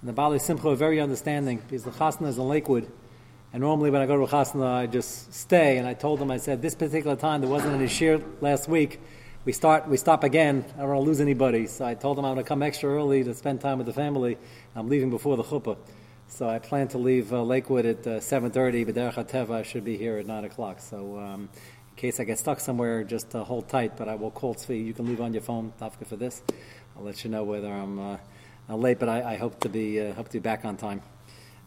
and 0.00 0.08
the 0.08 0.12
Bali 0.12 0.38
Simcha 0.38 0.68
are 0.68 0.76
very 0.76 1.00
understanding 1.00 1.58
because 1.58 1.82
the 1.82 1.90
chasna 1.90 2.28
is 2.28 2.38
in 2.38 2.46
Lakewood. 2.46 2.88
And 3.52 3.60
normally 3.60 3.90
when 3.90 4.00
I 4.00 4.06
go 4.06 4.16
to 4.16 4.22
a 4.22 4.28
chasna, 4.28 4.64
I 4.64 4.86
just 4.86 5.34
stay. 5.34 5.78
And 5.78 5.88
I 5.88 5.94
told 5.94 6.20
them, 6.20 6.30
I 6.30 6.36
said, 6.36 6.62
this 6.62 6.76
particular 6.76 7.16
time 7.16 7.40
there 7.40 7.50
wasn't 7.50 7.74
any 7.74 7.88
shir 7.88 8.22
last 8.40 8.68
week. 8.68 9.00
We 9.44 9.52
start, 9.52 9.86
we 9.88 9.98
stop 9.98 10.24
again. 10.24 10.64
I 10.74 10.78
don't 10.78 10.88
want 10.88 11.00
to 11.02 11.06
lose 11.06 11.20
anybody. 11.20 11.66
So 11.66 11.84
I 11.84 11.92
told 11.92 12.16
them 12.16 12.24
I'm 12.24 12.32
going 12.32 12.42
to 12.42 12.48
come 12.48 12.62
extra 12.62 12.88
early 12.88 13.22
to 13.24 13.34
spend 13.34 13.60
time 13.60 13.76
with 13.76 13.86
the 13.86 13.92
family. 13.92 14.38
I'm 14.74 14.88
leaving 14.88 15.10
before 15.10 15.36
the 15.36 15.42
chuppah. 15.42 15.76
So 16.28 16.48
I 16.48 16.58
plan 16.58 16.88
to 16.88 16.98
leave 16.98 17.30
uh, 17.30 17.42
Lakewood 17.42 17.84
at 17.84 18.06
uh, 18.06 18.10
7.30, 18.20 18.86
but 18.86 18.94
Derech 18.94 19.14
HaTeva 19.16 19.50
I 19.50 19.62
should 19.62 19.84
be 19.84 19.98
here 19.98 20.16
at 20.16 20.26
9 20.26 20.46
o'clock. 20.46 20.80
So 20.80 21.18
um, 21.18 21.50
in 21.90 21.96
case 21.96 22.20
I 22.20 22.24
get 22.24 22.38
stuck 22.38 22.58
somewhere, 22.58 23.04
just 23.04 23.34
uh, 23.34 23.44
hold 23.44 23.68
tight, 23.68 23.98
but 23.98 24.08
I 24.08 24.14
will 24.14 24.30
call 24.30 24.54
Tzvi. 24.54 24.82
You 24.82 24.94
can 24.94 25.04
leave 25.04 25.20
on 25.20 25.34
your 25.34 25.42
phone, 25.42 25.74
Tafka, 25.78 26.06
for 26.06 26.16
this. 26.16 26.42
I'll 26.96 27.04
let 27.04 27.22
you 27.22 27.28
know 27.28 27.44
whether 27.44 27.70
I'm 27.70 27.98
uh, 27.98 28.16
late, 28.70 28.98
but 28.98 29.10
I, 29.10 29.34
I, 29.34 29.36
hope 29.36 29.60
to 29.60 29.68
be 29.68 30.00
uh, 30.00 30.14
hope 30.14 30.28
to 30.28 30.32
be 30.32 30.38
back 30.38 30.64
on 30.64 30.78
time. 30.78 31.02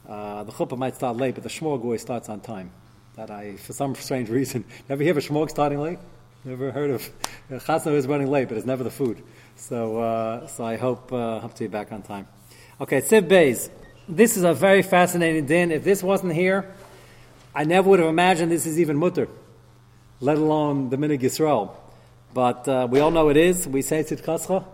Uh, 0.10 0.43
the 0.46 0.51
chuppah 0.51 0.79
might 0.79 0.96
start 0.96 1.17
late, 1.17 1.36
but 1.36 1.43
the 1.43 1.50
shmorg 1.50 2.00
starts 2.00 2.27
on 2.27 2.39
time. 2.39 2.72
That 3.17 3.29
I, 3.29 3.57
for 3.57 3.74
some 3.74 3.93
strange 3.93 4.29
reason, 4.29 4.65
never 4.89 5.03
hear 5.03 5.12
of 5.12 5.17
a 5.17 5.22
shmorg 5.22 5.51
starting 5.51 5.79
late. 5.79 6.00
Never 6.44 6.72
heard 6.72 6.91
of 6.91 7.10
chasna 7.51 7.94
is 7.94 8.08
running 8.08 8.27
late, 8.27 8.48
but 8.48 8.58
it's 8.58 8.65
never 8.65 8.84
the 8.84 8.91
food. 8.91 9.24
So, 9.56 10.00
uh, 10.00 10.48
so 10.48 10.63
I 10.63 10.77
hope 10.77 11.12
uh, 11.12 11.39
hope 11.39 11.53
to 11.56 11.63
be 11.63 11.67
back 11.67 11.91
on 11.91 12.01
time. 12.01 12.27
Okay, 12.79 13.01
Siv 13.01 13.27
Bays. 13.27 13.70
This 14.10 14.38
is 14.38 14.44
a 14.44 14.53
very 14.53 14.84
fascinating 14.84 15.46
din. 15.46 15.72
If 15.72 15.84
this 15.84 16.01
wasn't 16.01 16.34
here, 16.34 16.74
I 17.53 17.65
never 17.65 17.89
would 17.89 18.00
have 18.00 18.08
imagined 18.08 18.51
this 18.51 18.65
is 18.65 18.79
even 18.79 18.98
mutter, 18.98 19.27
let 20.22 20.38
alone 20.38 20.89
the 20.89 20.98
minig 20.98 21.22
Yisrael. 21.22 21.75
But 22.34 22.67
uh, 22.67 22.88
we 22.89 23.00
all 23.00 23.12
know 23.12 23.29
it 23.29 23.38
is. 23.38 23.67
We 23.67 23.82
say 23.82 24.03
tzidkascha. 24.03 24.65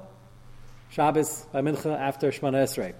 Shabbos 0.93 1.47
by 1.51 1.61
Mincha 1.61 1.99
after 1.99 2.29
Shemona 2.31 2.65
Esrei. 2.65 2.93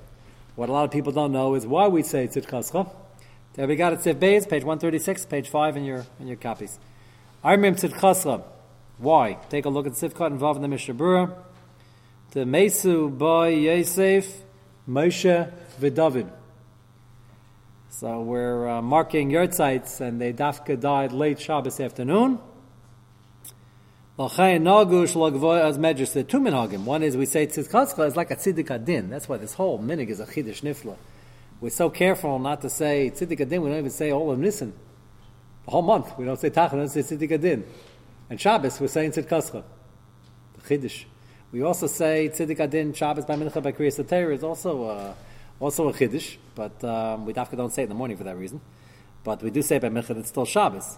What 0.56 0.70
a 0.70 0.72
lot 0.72 0.86
of 0.86 0.90
people 0.90 1.12
don't 1.12 1.32
know 1.32 1.54
is 1.54 1.68
why 1.68 1.88
we 1.90 2.02
say 2.02 2.28
Tzidkascha. 2.28 2.92
There 3.54 3.68
we 3.68 3.76
got 3.76 3.94
it, 3.94 4.00
Tzid 4.00 4.16
Beis, 4.16 4.50
page 4.50 4.64
136, 4.64 5.26
page 5.28 5.48
5 5.48 5.78
in 5.78 5.84
your, 5.84 6.06
in 6.20 6.28
your 6.28 6.38
copies. 6.38 6.80
Armim 7.44 7.76
Tzidkascha. 7.80 8.44
Why? 8.98 9.38
Take 9.50 9.66
a 9.66 9.70
look 9.70 9.88
at 9.88 9.94
Sivkot 9.94 10.28
involved 10.28 10.58
in 10.58 10.62
the 10.62 10.68
Mishnah 10.68 10.94
Berurah. 10.94 11.34
The 12.32 12.46
Mesu 12.46 13.10
by 13.10 13.50
Yosef, 13.50 14.42
Moshe, 14.90 15.52
Vidavid. 15.80 16.32
So 17.90 18.22
we're 18.22 18.68
uh, 18.68 18.82
marking 18.82 19.30
Yurtzites, 19.30 20.02
and 20.02 20.20
they 20.20 20.34
dafka 20.34 20.80
died 20.80 21.12
late 21.12 21.40
Shabbos 21.40 21.80
afternoon. 21.80 22.40
One 24.16 24.30
is 24.30 24.38
we 24.38 24.66
say 27.26 27.48
tzidkatzcha 27.48 28.08
is 28.08 28.16
like 28.16 28.30
a 28.30 28.36
tziddik 28.36 28.70
adin. 28.70 29.10
That's 29.10 29.28
why 29.28 29.38
this 29.38 29.56
whole 29.56 29.80
minig 29.80 30.10
is 30.10 30.20
a 30.20 30.26
chiddush 30.26 30.62
nifla. 30.62 30.96
We're 31.60 31.72
so 31.72 31.90
careful 31.90 32.38
not 32.38 32.62
to 32.62 32.70
say 32.70 33.12
tziddik 33.12 33.40
adin. 33.40 33.64
We 33.64 33.70
don't 33.70 33.80
even 33.80 33.90
say 33.90 34.12
all 34.12 34.30
of 34.30 34.38
nissen. 34.38 34.74
The 35.66 35.72
whole 35.72 35.82
month 35.82 36.16
we 36.18 36.26
don't 36.26 36.40
say 36.40 36.52
tachan. 36.52 36.74
We 36.74 36.80
don't 36.80 36.90
say 36.90 37.02
tziddik 37.02 37.32
adin. 37.32 37.64
And 38.34 38.42
Shabbos, 38.42 38.82
we're 38.82 38.88
saying 38.88 39.12
Tzidkascha, 39.12 39.62
the 40.56 40.62
Chiddush. 40.62 41.06
We 41.52 41.62
also 41.62 41.86
say 41.86 42.32
Tziddik 42.34 42.60
Adin 42.62 42.92
Shabbos 42.92 43.26
by 43.26 43.36
Mincha 43.36 43.62
by 43.62 43.72
Kriyas 43.72 44.10
Torah 44.10 44.34
is 44.34 44.44
also 44.44 44.86
uh, 44.86 45.14
also 45.60 45.88
a 45.88 45.94
Chiddush, 45.94 46.38
but 46.56 46.84
um, 46.84 47.28
we 47.28 47.34
definitely 47.34 47.58
don't 47.58 47.72
say 47.72 47.84
it 47.84 47.86
in 47.86 47.90
the 47.90 47.96
morning 47.96 48.18
for 48.18 48.24
that 48.24 48.36
reason. 48.36 48.60
But 49.24 49.44
we 49.44 49.52
do 49.52 49.62
say 49.62 49.78
by 49.78 49.90
Mincha 49.90 50.18
it's 50.18 50.30
still 50.30 50.46
Shabbos. 50.46 50.98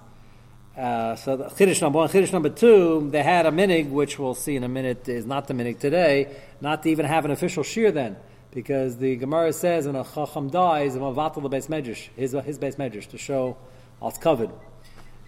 Uh, 0.78 1.18
so 1.18 1.36
the 1.36 1.44
Chiddush 1.50 1.82
number 1.82 1.98
one, 1.98 2.08
Chiddush 2.08 2.32
number 2.32 2.48
two, 2.48 3.10
they 3.12 3.22
had 3.22 3.46
a 3.46 3.52
minig, 3.52 3.90
which 3.90 4.18
we'll 4.18 4.34
see 4.34 4.56
in 4.56 4.64
a 4.64 4.70
minute 4.70 5.10
is 5.10 5.26
not 5.26 5.50
the 5.50 5.54
minig 5.54 5.80
today, 5.80 6.34
not 6.62 6.84
to 6.84 6.90
even 6.90 7.06
have 7.06 7.26
an 7.26 7.32
official 7.32 7.64
shear 7.64 7.92
then, 7.92 8.16
because 8.52 8.96
the 8.96 9.18
Gemara 9.18 9.52
says 9.52 9.88
when 9.88 9.98
a 9.98 10.06
Chacham 10.06 10.50
dies, 10.50 10.96
Mavatal 10.96 11.44
the 11.44 11.50
base 11.50 11.66
his, 12.16 12.32
his 12.32 12.58
base 12.58 12.78
medrash, 12.78 13.10
to 13.10 13.18
show 13.18 13.58
it's 14.02 14.18
covered. 14.20 14.52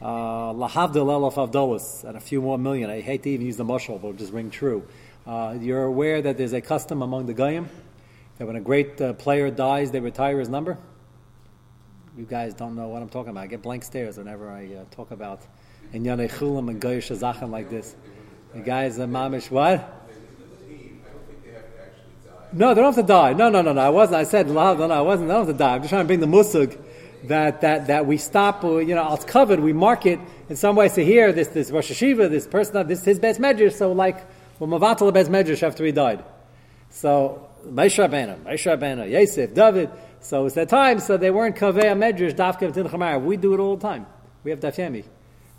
Uh, 0.01 0.53
Lahavdil 0.53 0.93
Elaf 0.93 1.35
Avdolis, 1.35 2.03
and 2.03 2.15
a 2.15 2.19
few 2.19 2.41
more 2.41 2.57
million. 2.57 2.89
I 2.89 3.01
hate 3.01 3.23
to 3.23 3.29
even 3.31 3.45
use 3.45 3.57
the 3.57 3.65
mushal, 3.65 3.99
but 3.99 4.09
it'll 4.09 4.13
just 4.13 4.31
ring 4.31 4.51
true. 4.51 4.87
Uh, 5.25 5.57
you're 5.59 5.83
aware 5.83 6.21
that 6.21 6.37
there's 6.37 6.53
a 6.53 6.61
custom 6.61 7.01
among 7.01 7.25
the 7.25 7.33
Goyim 7.33 7.67
that 8.37 8.45
when 8.45 8.55
a 8.55 8.61
great 8.61 9.01
uh, 9.01 9.13
player 9.13 9.49
dies, 9.49 9.91
they 9.91 9.99
retire 9.99 10.39
his 10.39 10.49
number? 10.49 10.77
You 12.15 12.25
guys 12.25 12.53
don't 12.53 12.75
know 12.75 12.87
what 12.87 13.01
I'm 13.01 13.09
talking 13.09 13.31
about. 13.31 13.43
I 13.43 13.47
get 13.47 13.61
blank 13.61 13.83
stares 13.83 14.17
whenever 14.17 14.49
I 14.49 14.65
uh, 14.65 14.85
talk 14.91 15.11
about 15.11 15.41
Inyanei 15.93 16.31
Chulam 16.31 16.69
and 16.69 16.79
Goyish 16.79 17.15
Zachen 17.15 17.49
like 17.49 17.69
this. 17.69 17.95
The 18.53 18.59
guys, 18.61 18.99
uh, 18.99 19.07
Mamish, 19.07 19.49
what? 19.49 19.93
No, 22.53 22.69
they 22.69 22.81
don't 22.81 22.95
have 22.95 23.03
to 23.03 23.07
die. 23.07 23.33
No, 23.33 23.49
no, 23.49 23.61
no, 23.61 23.73
no. 23.73 23.81
I 23.81 23.89
wasn't. 23.89 24.17
I 24.17 24.23
said, 24.23 24.47
no, 24.47 24.73
no, 24.73 24.89
I 24.89 25.01
wasn't. 25.01 25.27
They 25.27 25.33
don't 25.33 25.45
have 25.47 25.55
to 25.55 25.59
die. 25.59 25.75
I'm 25.75 25.81
just 25.81 25.89
trying 25.89 26.03
to 26.03 26.07
bring 26.07 26.19
the 26.19 26.27
musug 26.27 26.77
that, 27.27 27.61
that, 27.61 27.87
that 27.87 28.05
we 28.05 28.17
stop, 28.17 28.63
uh, 28.63 28.77
you 28.77 28.95
know, 28.95 29.13
it's 29.13 29.25
covered, 29.25 29.59
we 29.59 29.73
mark 29.73 30.05
it 30.05 30.19
in 30.49 30.55
some 30.55 30.75
way. 30.75 30.89
So 30.89 31.01
here, 31.01 31.31
this, 31.31 31.49
this 31.49 31.71
Rosh 31.71 31.91
Hashiva, 31.91 32.29
this 32.29 32.47
person, 32.47 32.87
this 32.87 33.03
his 33.03 33.19
best 33.19 33.39
measure, 33.39 33.69
so 33.69 33.91
like, 33.91 34.25
well, 34.59 34.69
Mavatal 34.69 35.13
best 35.13 35.29
measure 35.29 35.65
after 35.65 35.85
he 35.85 35.91
died. 35.91 36.23
So, 36.89 37.47
Moshe 37.65 37.97
Rabbeinu, 37.97 38.39
Moshe 38.43 38.77
Rabbeinu, 38.77 39.09
Yosef, 39.11 39.53
David, 39.53 39.89
so 40.19 40.45
it's 40.45 40.55
that 40.55 40.69
time, 40.69 40.99
so 40.99 41.17
they 41.17 41.31
weren't 41.31 41.55
Kaveh 41.55 41.95
Medrash, 41.95 42.33
B'tin 42.33 42.89
Chamar. 42.89 43.23
We 43.23 43.37
do 43.37 43.53
it 43.53 43.59
all 43.59 43.77
the 43.77 43.81
time. 43.81 44.05
We 44.43 44.51
have 44.51 44.59
Daf 44.59 44.79
uh, 44.79 45.03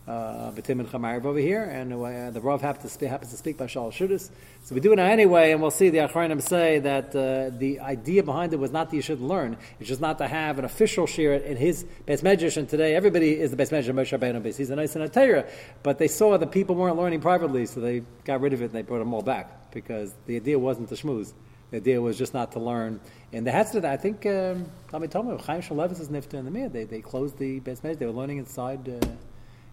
B'tim 0.09 0.81
and 0.81 0.89
Chamar 0.89 1.25
over 1.25 1.39
here, 1.39 1.63
and 1.63 1.93
uh, 1.93 2.31
the 2.31 2.41
Rav 2.41 2.63
happens 2.63 2.85
to, 2.85 2.89
speak, 2.89 3.09
happens 3.11 3.31
to 3.31 3.37
speak 3.37 3.59
by 3.59 3.67
Shal 3.67 3.91
Shudis. 3.91 4.31
So 4.65 4.75
we 4.75 4.81
do 4.81 4.93
it 4.93 4.99
anyway, 4.99 5.53
and 5.53 5.61
we'll 5.61 5.71
see 5.71 5.91
the 5.91 5.99
Achronim 5.99 6.41
say 6.41 6.79
that 6.79 7.15
uh, 7.15 7.57
the 7.57 7.81
idea 7.81 8.23
behind 8.23 8.53
it 8.53 8.59
was 8.59 8.73
not 8.73 8.91
that 8.91 8.97
you 8.97 9.03
should 9.03 9.21
learn, 9.21 9.57
it's 9.79 9.89
just 9.89 10.01
not 10.01 10.19
to 10.19 10.27
have 10.27 10.59
an 10.59 10.65
official 10.65 11.07
shir 11.07 11.35
in 11.35 11.57
his 11.57 11.85
best 12.07 12.25
medrash, 12.25 12.57
and 12.57 12.69
today 12.69 12.95
everybody 12.95 13.39
is 13.39 13.51
the 13.51 13.57
best 13.57 13.71
medrash 13.71 13.89
of 13.89 13.97
Moshe 13.97 14.19
Rabbeinu 14.19 14.45
He's 14.57 14.71
a 14.71 14.77
nice 14.77 14.95
and 14.95 15.05
a 15.05 15.09
Torah, 15.09 15.47
but 15.83 15.99
they 15.99 16.09
saw 16.09 16.39
that 16.39 16.53
people 16.53 16.75
weren't 16.75 16.97
learning 16.97 17.21
privately, 17.21 17.67
so 17.67 17.81
they 17.81 18.03
got 18.25 18.41
rid 18.41 18.53
of 18.53 18.63
it 18.63 18.67
and 18.67 18.75
they 18.75 18.83
brought 18.83 19.01
them 19.01 19.13
all 19.13 19.23
back, 19.23 19.73
because 19.73 20.15
the 20.27 20.37
idea 20.37 20.59
wasn't 20.59 20.89
to 20.89 20.95
schmooze. 20.95 21.35
The 21.71 21.77
idea 21.77 22.01
was 22.01 22.17
just 22.17 22.33
not 22.33 22.53
to 22.53 22.61
learn. 22.61 22.99
And 23.31 23.47
the 23.47 23.51
Hetzed, 23.51 23.85
I 23.85 23.99
think, 23.99 24.25
um, 24.25 24.65
Tommy 24.91 25.07
told 25.07 25.27
me, 25.27 25.37
Chaim 25.37 25.61
Shmuelevitz 25.61 26.01
is 26.01 26.09
nifta 26.09 26.35
in 26.35 26.47
the 26.47 26.51
mir. 26.51 26.71
They, 26.71 26.85
they 26.85 27.03
closed 27.03 27.37
the 27.37 27.61
base 27.61 27.81
They 27.81 28.07
were 28.07 28.13
learning 28.13 28.39
inside, 28.39 28.89
uh, 28.89 29.07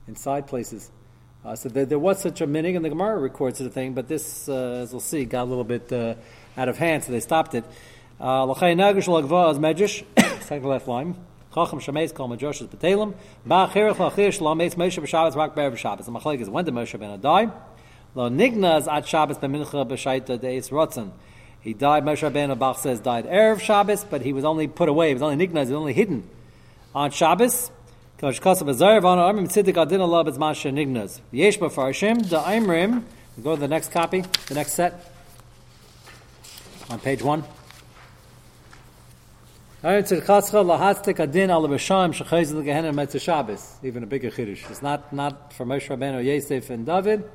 inside 0.08 0.48
places. 0.48 0.90
Uh, 1.44 1.56
so 1.56 1.68
there, 1.70 1.86
there, 1.86 2.00
was 2.00 2.20
such 2.20 2.42
a 2.42 2.48
minig, 2.48 2.76
and 2.76 2.84
the 2.84 2.90
Gemara 2.90 3.20
records 3.20 3.60
of 3.60 3.66
the 3.66 3.70
thing, 3.70 3.94
but 3.94 4.08
this, 4.08 4.50
uh, 4.50 4.80
as 4.82 4.92
we'll 4.92 5.00
see, 5.00 5.26
got 5.26 5.44
a 5.44 5.46
little 5.46 5.64
bit 5.64 5.94
uh, 5.94 6.16
out 6.58 6.70
of 6.70 6.78
hand, 6.78 7.04
so 7.04 7.12
they 7.12 7.20
stopped 7.20 7.54
it. 7.54 7.64
Uh, 8.20 8.52
second 8.56 8.80
left 10.64 10.88
line. 10.88 11.16
Chacham 11.54 11.80
is 11.80 11.88
when 11.88 11.96
did 11.96 12.14
Moshe 16.74 17.22
die? 17.22 17.52
Lo 18.16 18.30
Shabbos 19.06 19.38
b'shaita 19.38 20.40
deis 20.40 20.70
rotzen. 20.70 21.12
He 21.62 21.74
died, 21.74 22.04
Moshe 22.04 22.28
Rabbeinu 22.30 22.58
Bach 22.58 22.80
says, 22.80 23.00
died 23.00 23.26
Erev 23.26 23.60
Shabbos, 23.60 24.04
but 24.04 24.22
he 24.22 24.34
was 24.34 24.46
only 24.46 24.68
put 24.68 24.90
away, 24.90 25.10
he 25.10 25.14
was 25.14 25.24
only 25.24 25.48
nignaz, 25.48 25.68
he 25.68 25.74
was 25.74 25.80
only 25.80 25.94
hidden 25.94 26.28
on 26.94 27.12
Shabbos. 27.12 27.72
Kosh 28.18 28.40
Kosav 28.40 28.70
Azar 28.70 29.02
Vana 29.02 29.24
Armim 29.24 29.46
Tziddik 29.50 29.76
Adin 29.76 30.00
Allah 30.00 30.24
B'zmasha 30.24 30.72
Nignaz. 30.72 31.20
Yesh 31.32 31.60
B'farshim, 31.60 32.30
the 32.30 32.40
Aimrim, 32.40 33.04
go 33.44 33.56
to 33.56 33.60
the 33.60 33.68
next 33.68 33.92
copy, 33.92 34.24
the 34.48 34.54
next 34.54 34.72
set, 34.72 35.12
on 36.90 36.98
page 37.00 37.22
one. 37.22 37.44
Even 39.84 40.00
a 40.00 40.06
bigger 44.08 44.32
chiddush. 44.32 44.72
It's 44.72 44.82
not 44.82 45.12
not 45.12 45.52
for 45.52 45.66
Moshe 45.66 45.90
Rabbeinu, 45.90 46.24
Yosef, 46.24 46.70
and 46.70 46.86
David. 46.86 47.30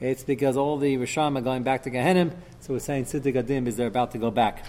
It's 0.00 0.22
because 0.22 0.58
all 0.58 0.76
the 0.76 0.98
Risham 0.98 1.38
are 1.38 1.40
going 1.40 1.62
back 1.62 1.82
to 1.84 1.90
Gehenim, 1.90 2.32
so 2.60 2.74
we're 2.74 2.80
saying 2.80 3.06
Tziddik 3.06 3.42
Adim 3.42 3.66
is 3.66 3.76
they're 3.76 3.86
about 3.86 4.10
to 4.12 4.18
go 4.18 4.30
back. 4.30 4.66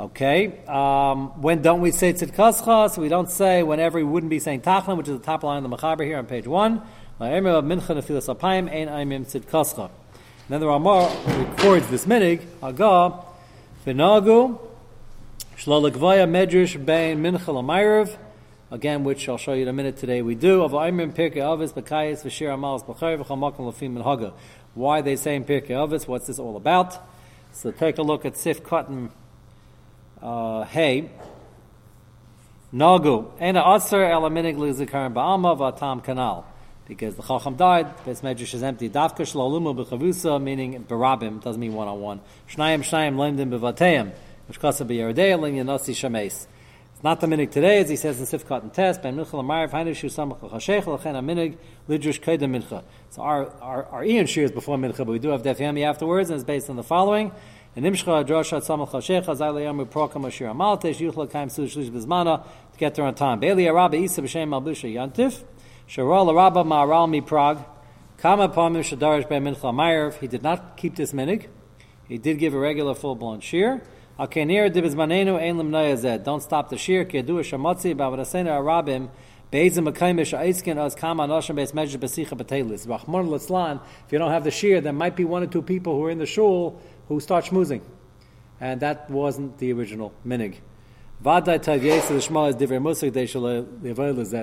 Okay, 0.00 0.64
um, 0.66 1.42
when 1.42 1.60
don't 1.60 1.82
we 1.82 1.90
say 1.90 2.14
Tzidkascha? 2.14 2.90
So 2.90 3.02
we 3.02 3.10
don't 3.10 3.28
say 3.28 3.62
whenever 3.62 3.98
we 3.98 4.02
wouldn't 4.02 4.30
be 4.30 4.38
saying 4.38 4.62
Tachlan, 4.62 4.96
which 4.96 5.08
is 5.08 5.18
the 5.18 5.22
top 5.22 5.42
line 5.42 5.62
of 5.62 5.70
the 5.70 5.76
Machaber 5.76 6.06
here 6.06 6.16
on 6.16 6.24
page 6.24 6.46
one. 6.46 6.80
Then 7.18 7.44
the 7.44 7.52
Ramah 10.66 11.16
records 11.26 11.86
this 11.88 12.06
minig, 12.06 12.40
aga 12.62 13.14
Finagu, 13.84 14.58
Shlalakvaya 15.58 16.26
Medrash 16.26 16.82
Bain 16.82 17.18
Minchal 17.18 17.62
Amayrav, 17.62 18.16
again, 18.70 19.04
which 19.04 19.28
I'll 19.28 19.36
show 19.36 19.52
you 19.52 19.64
in 19.64 19.68
a 19.68 19.74
minute 19.74 19.98
today, 19.98 20.22
we 20.22 20.34
do. 20.34 20.62
Of 20.62 20.72
Aimim 20.72 21.12
Pirkei 21.12 21.42
Avos 21.42 21.74
Bekayis 21.74 22.24
V'Shir 22.24 22.48
Amalas 22.48 22.86
B'Chayr 22.86 23.22
V'Chamakam 23.22 23.70
Lefim 23.70 24.02
and. 24.02 24.32
Why 24.72 25.02
they 25.02 25.16
say 25.16 25.36
in 25.36 25.44
Pirkei 25.44 25.72
Avos? 25.72 26.08
What's 26.08 26.26
this 26.26 26.38
all 26.38 26.56
about? 26.56 26.96
So 27.52 27.70
take 27.70 27.98
a 27.98 28.02
look 28.02 28.24
at 28.24 28.38
Sif 28.38 28.64
Cotton 28.64 29.10
uh, 30.22 30.64
Hey. 30.64 31.10
Nagu. 32.72 33.30
Ena 33.40 33.62
Atzer 33.62 34.08
Elaminig 34.08 34.56
Lizikarim 34.56 35.12
Ba'alma 35.12 35.56
V'Atam 35.58 36.04
Kanal. 36.04 36.44
Because 36.86 37.14
the 37.14 37.22
Chacham 37.22 37.56
died, 37.56 37.86
this 38.04 38.20
medrash 38.20 38.54
is 38.54 38.62
empty. 38.62 38.88
Davka 38.88 39.20
Shlolumu 39.20 39.84
B'Chavusa, 39.84 40.42
meaning 40.42 40.84
Barabim, 40.84 41.42
doesn't 41.42 41.60
mean 41.60 41.74
one 41.74 41.88
on 41.88 42.00
one. 42.00 42.20
Shnayim 42.48 42.80
Shnayim 42.80 43.16
Lemdim 43.16 43.50
B'Vateim. 43.50 44.12
Which 44.48 44.58
Kasa 44.58 44.84
B'Yeredei 44.84 45.38
Ling 45.40 45.56
Yanasi 45.56 45.94
Shames. 45.94 46.46
It's 47.00 47.04
not 47.04 47.20
the 47.20 47.26
minig 47.26 47.50
today, 47.50 47.78
as 47.78 47.88
he 47.88 47.96
says 47.96 48.20
in 48.20 48.26
Sifkat 48.26 48.60
and 48.60 48.74
Test, 48.74 49.00
Ben 49.02 49.16
Mincha 49.16 49.30
Lamarav, 49.30 49.70
Hainu 49.70 49.96
Shu 49.96 50.08
Samach 50.08 50.38
Chashech, 50.40 50.82
Lachen 50.82 51.14
minig 51.24 51.56
Lidrush 51.88 52.20
Kedem 52.20 52.60
Mincha. 52.60 52.84
So 53.08 53.22
our, 53.22 53.48
our, 53.62 53.84
our 53.86 54.04
Ian 54.04 54.26
Shir 54.26 54.42
is 54.42 54.52
before 54.52 54.76
Mincha, 54.76 54.98
but 54.98 55.08
we 55.08 55.18
do 55.18 55.30
have 55.30 55.42
Def 55.42 55.58
Yami 55.58 55.82
afterwards, 55.82 56.28
and 56.28 56.36
it's 56.36 56.44
based 56.44 56.68
on 56.68 56.76
the 56.76 56.82
following. 56.82 57.32
And 57.76 57.86
Chashech, 57.86 59.26
Azai 59.26 59.52
Leyamu 59.54 59.86
Prokam 59.86 60.26
Ashir 60.26 60.48
Kaim 61.30 61.48
Bizmana, 61.48 62.42
to 62.42 62.78
get 62.78 62.96
there 62.96 63.04
on 63.04 63.14
time. 63.14 63.44
Isa 63.44 64.22
B'Shem 64.22 64.48
Malbusha 64.48 64.92
Yantif, 64.92 65.44
Sharol 65.88 67.08
Mi 67.08 67.20
Kama 67.20 68.48
Pamim 68.48 68.82
Shadarish 68.82 69.28
Ben 69.28 69.44
Mincha. 69.44 70.14
He 70.14 70.26
did 70.26 70.42
not 70.42 70.76
keep 70.76 70.96
this 70.96 71.12
minig. 71.12 71.46
He 72.08 72.18
did 72.18 72.40
give 72.40 72.54
a 72.54 72.58
regular 72.58 72.96
full 72.96 73.14
blown 73.14 73.38
shear. 73.38 73.80
Don't 74.18 74.28
stop 74.28 74.40
the. 74.40 74.48
Kedu 76.76 77.40
shamotzi 77.40 77.94
ba'avadasena 77.94 78.60
arabim. 78.60 79.08
Kama 79.50 81.26
noshim 81.26 81.56
beis 81.56 81.72
besicha. 81.96 82.36
Rachmon 82.36 83.28
litzlan. 83.28 83.80
If 84.06 84.12
you 84.12 84.18
don't 84.18 84.32
have 84.32 84.44
the 84.44 84.50
shir, 84.50 84.80
there 84.80 84.92
might 84.92 85.16
be 85.16 85.24
one 85.24 85.42
or 85.44 85.46
two 85.46 85.62
people 85.62 85.94
who 85.94 86.04
are 86.04 86.10
in 86.10 86.18
the 86.18 86.26
shul 86.26 86.78
who 87.10 87.18
start 87.18 87.44
schmoozing, 87.44 87.82
and 88.60 88.80
that 88.80 89.10
wasn't 89.10 89.58
the 89.58 89.72
original 89.72 90.12
minig. 90.24 90.54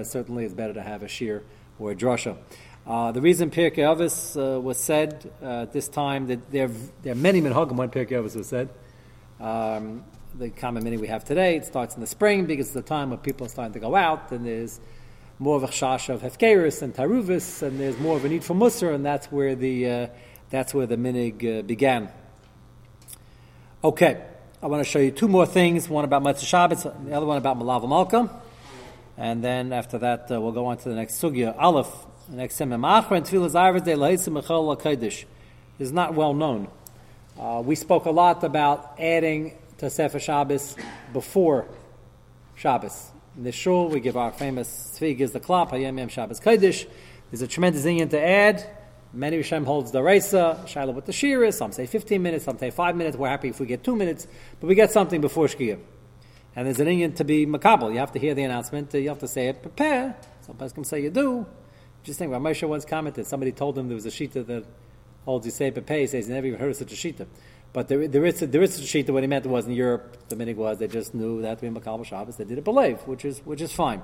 Certainly 0.06 0.46
it's 0.46 0.54
better 0.54 0.74
to 0.74 0.82
have 0.82 1.02
a 1.02 1.08
shir 1.08 1.44
or 1.80 1.92
a 1.92 1.96
drasha. 1.96 2.38
Uh, 2.86 3.14
the 3.14 3.22
reason 3.22 3.52
Pirkei 3.52 3.78
Avos 3.78 4.36
uh, 4.36 4.60
was 4.60 4.78
said 4.78 5.32
uh, 5.42 5.64
this 5.66 5.88
time 5.88 6.28
that 6.28 6.52
there, 6.52 6.70
there 7.04 7.14
are 7.14 7.16
many 7.16 7.42
minhagim 7.42 7.78
when 7.78 7.90
Pirkei 7.90 8.12
Avos 8.12 8.36
was 8.36 8.48
said. 8.48 8.68
Um, 9.40 10.04
the 10.36 10.50
common 10.50 10.84
meaning 10.84 11.00
we 11.00 11.08
have 11.08 11.24
today, 11.24 11.56
it 11.56 11.66
starts 11.66 11.96
in 11.96 12.02
the 12.02 12.08
spring 12.08 12.48
because 12.48 12.66
it's 12.66 12.74
the 12.74 12.82
time 12.82 13.12
when 13.12 13.20
people 13.20 13.48
are 13.48 13.50
starting 13.50 13.74
to 13.74 13.80
go 13.80 13.96
out, 13.96 14.30
and 14.34 14.46
there's 14.46 14.82
more 15.40 15.56
of 15.56 15.64
a 15.64 15.68
chash 15.68 16.10
of 16.10 16.22
hefkerus 16.22 16.82
and 16.82 16.94
taruvis, 16.94 17.62
and 17.62 17.80
there's 17.80 17.98
more 17.98 18.18
of 18.18 18.26
a 18.26 18.30
need 18.30 18.44
for 18.44 18.56
musar, 18.56 18.94
and 18.94 19.06
that's 19.06 19.32
where 19.32 19.56
the 19.56 19.90
uh, 19.90 20.08
that's 20.50 20.74
where 20.74 20.86
the 20.86 20.98
minig 20.98 21.60
uh, 21.60 21.62
began. 21.62 22.10
Okay, 23.88 24.22
I 24.62 24.68
want 24.68 24.84
to 24.84 24.90
show 24.90 25.00
you 25.00 25.12
two 25.12 25.30
more 25.30 25.46
things. 25.46 25.88
One 25.88 26.04
about 26.04 26.22
Motzei 26.22 26.46
Shabbos, 26.46 26.84
the 26.84 27.14
other 27.14 27.26
one 27.26 27.38
about 27.38 27.58
Malav 27.58 27.88
Malka, 27.88 28.30
and 29.16 29.42
then 29.42 29.72
after 29.72 29.98
that 30.00 30.30
uh, 30.30 30.42
we'll 30.42 30.52
go 30.52 30.66
on 30.66 30.76
to 30.76 30.90
the 30.90 30.96
next 30.96 31.22
sugya. 31.22 31.56
Aleph, 31.58 31.88
the 32.30 32.36
next 32.36 32.60
achra 32.60 33.12
and 33.12 33.26
tefillah 33.26 33.50
zarvus 33.50 33.86
de 33.86 33.94
leisim 33.94 34.44
mechol 34.44 35.26
is 35.80 35.94
not 35.94 36.16
well 36.16 36.34
known. 36.34 36.68
Uh, 37.40 37.64
we 37.64 37.76
spoke 37.76 38.04
a 38.04 38.12
lot 38.12 38.44
about 38.44 38.94
adding 39.00 39.58
to 39.78 39.90
Sefer 39.90 40.20
Shabbos 40.20 40.76
before 41.14 41.66
Shabbos. 42.56 43.12
In 43.38 43.46
the 43.46 43.54
shul, 43.54 43.88
we 43.88 44.02
give 44.02 44.18
our 44.18 44.34
famous 44.34 44.98
Tzvi 45.00 45.18
gives 45.18 45.32
the 45.32 45.40
klap, 45.40 45.70
Hayem 45.70 45.98
Yem 45.98 46.10
Shabbos 46.10 46.42
Kodesh. 46.42 46.86
There's 47.32 47.42
a 47.42 47.48
tremendous 47.48 47.86
inyan 47.86 48.10
to 48.10 48.20
add. 48.20 48.70
Many 49.14 49.38
Rishonim 49.40 49.66
holds 49.66 49.92
the 49.92 50.00
Reisa, 50.00 50.68
Shiloh 50.68 50.94
with 50.94 51.06
the 51.06 51.14
Shira. 51.14 51.48
Is. 51.48 51.58
Some 51.58 51.72
say 51.72 51.86
15 51.86 52.22
minutes, 52.22 52.46
some 52.46 52.58
say 52.58 52.70
5 52.70 52.96
minutes. 52.96 53.18
We're 53.18 53.30
happy 53.30 53.50
if 53.50 53.60
we 53.60 53.66
get 53.66 53.84
2 53.84 53.96
minutes, 53.96 54.28
but 54.60 54.68
we 54.68 54.76
get 54.76 54.92
something 54.92 55.22
before 55.22 55.48
Shkia. 55.48 55.80
And 56.56 56.66
there's 56.66 56.80
an 56.80 56.88
inyan 56.88 57.16
to 57.18 57.24
be 57.24 57.46
makabel. 57.46 57.92
You 57.92 58.00
have 58.00 58.12
to 58.14 58.20
hear 58.20 58.34
the 58.34 58.44
announcement. 58.44 58.94
You 58.94 59.10
have 59.10 59.20
to 59.20 59.28
say 59.28 59.48
it, 59.48 59.62
prepare. 59.62 60.16
Some 60.42 60.58
can 60.58 60.84
say 60.84 61.02
you 61.02 61.10
do. 61.10 61.46
Just 62.04 62.20
think, 62.20 62.32
Ramesha 62.32 62.68
once 62.68 62.86
commented, 62.86 63.28
somebody 63.28 63.52
told 63.52 63.78
him 63.78 63.88
there 63.88 63.96
was 63.96 64.06
a 64.06 64.10
shita 64.10 64.46
that 64.48 64.66
holds 65.26 65.46
you 65.46 65.52
say 65.52 65.72
prepare. 65.72 66.00
He 66.00 66.08
says 66.08 66.28
he 66.28 66.34
never 66.34 66.48
even 66.48 66.60
heard 66.60 66.72
of 66.72 66.78
such 66.78 66.94
a 66.94 66.96
shita. 66.96 67.28
But 67.74 67.90
there, 67.90 68.08
there 68.08 68.26
is 68.26 68.40
there 68.40 68.64
is 68.64 68.80
a 68.80 68.84
shita. 68.84 69.12
What 69.12 69.24
he 69.24 69.28
meant 69.28 69.46
was 69.46 69.68
in 69.68 69.74
Europe, 69.74 70.30
the 70.30 70.36
minig 70.36 70.56
was 70.56 70.80
they 70.80 70.88
just 70.88 71.14
knew 71.14 71.42
that 71.42 71.60
to 71.60 71.70
be 71.70 71.80
makabel 71.80 72.06
Shabbos. 72.06 72.38
They 72.38 72.46
did 72.46 72.58
it 72.58 72.64
believe, 72.64 73.00
which 73.02 73.26
is 73.26 73.40
which 73.40 73.62
is 73.62 73.72
fine. 73.72 74.02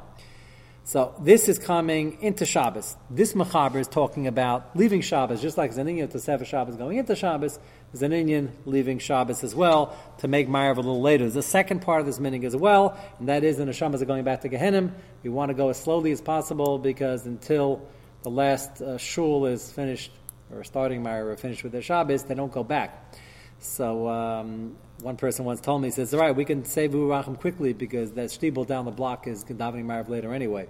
So 0.86 1.16
this 1.22 1.48
is 1.48 1.60
coming 1.60 2.22
into 2.22 2.46
Shabbos. 2.46 2.98
This 3.10 3.34
Mechaber 3.34 3.78
is 3.78 3.88
talking 3.88 4.28
about 4.28 4.76
leaving 4.76 5.00
Shabbos, 5.00 5.42
just 5.42 5.58
like 5.58 5.74
Zaninyan 5.74 6.12
to 6.12 6.20
Sefer 6.20 6.44
Shabbos 6.44 6.76
going 6.76 6.98
into 6.98 7.16
Shabbos, 7.16 7.58
Zaninyan 7.96 8.52
leaving 8.66 9.00
Shabbos 9.00 9.46
as 9.46 9.56
well 9.56 9.98
to 10.18 10.28
make 10.28 10.50
Ma'ariv 10.50 10.74
a 10.74 10.82
little 10.82 11.02
later. 11.02 11.24
There's 11.24 11.38
a 11.38 11.42
second 11.42 11.84
part 11.84 12.02
of 12.02 12.06
this 12.06 12.20
meaning 12.20 12.44
as 12.44 12.54
well, 12.54 13.00
and 13.18 13.30
that 13.30 13.46
is 13.46 13.56
the 13.56 13.64
Neshamas 13.64 14.02
are 14.02 14.06
going 14.06 14.26
back 14.26 14.42
to 14.42 14.50
Gehenim. 14.50 14.92
We 15.24 15.30
want 15.30 15.52
to 15.52 15.54
go 15.54 15.70
as 15.70 15.80
slowly 15.80 16.12
as 16.12 16.20
possible 16.20 16.78
because 16.78 17.26
until 17.26 17.88
the 18.24 18.30
last 18.30 18.82
uh, 18.82 18.98
shul 18.98 19.46
is 19.46 19.72
finished, 19.72 20.12
or 20.54 20.66
starting 20.66 21.02
Ma'ariv 21.02 21.40
finished 21.40 21.64
with 21.64 21.72
their 21.72 21.82
Shabbos, 21.82 22.24
they 22.24 22.36
don't 22.36 22.52
go 22.52 22.64
back. 22.66 23.16
So 23.60 24.10
um, 24.10 24.76
one 25.04 25.18
person 25.18 25.46
once 25.46 25.60
told 25.60 25.82
me, 25.82 25.90
he 25.90 25.92
says, 25.92 26.14
all 26.14 26.20
right, 26.22 26.36
we 26.36 26.46
can 26.46 26.64
save 26.64 26.92
Urachim 26.92 27.38
quickly 27.40 27.74
because 27.74 28.12
that 28.14 28.30
Stiebel 28.30 28.66
down 28.66 28.86
the 28.86 28.92
block 28.92 29.28
is 29.28 29.44
davening 29.44 29.86
Marav 29.86 30.08
later 30.08 30.34
anyway. 30.34 30.68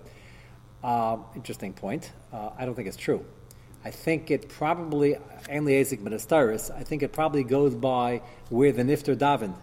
Uh, 0.84 1.18
interesting 1.36 1.74
point. 1.74 2.12
Uh, 2.34 2.50
I 2.58 2.66
don't 2.66 2.76
think 2.76 2.88
it's 2.88 2.98
true. 2.98 3.24
I 3.86 3.92
think 3.92 4.32
it 4.32 4.50
probably, 4.50 5.16
and 5.50 5.68
Liazik 5.68 6.00
Ministaris, 6.00 6.76
I 6.76 6.84
think 6.84 7.04
it 7.04 7.14
probably 7.14 7.44
goes 7.44 7.76
by 7.76 8.22
where 8.50 8.72
the 8.72 8.84
Nifter 8.84 9.16
davened. 9.16 9.56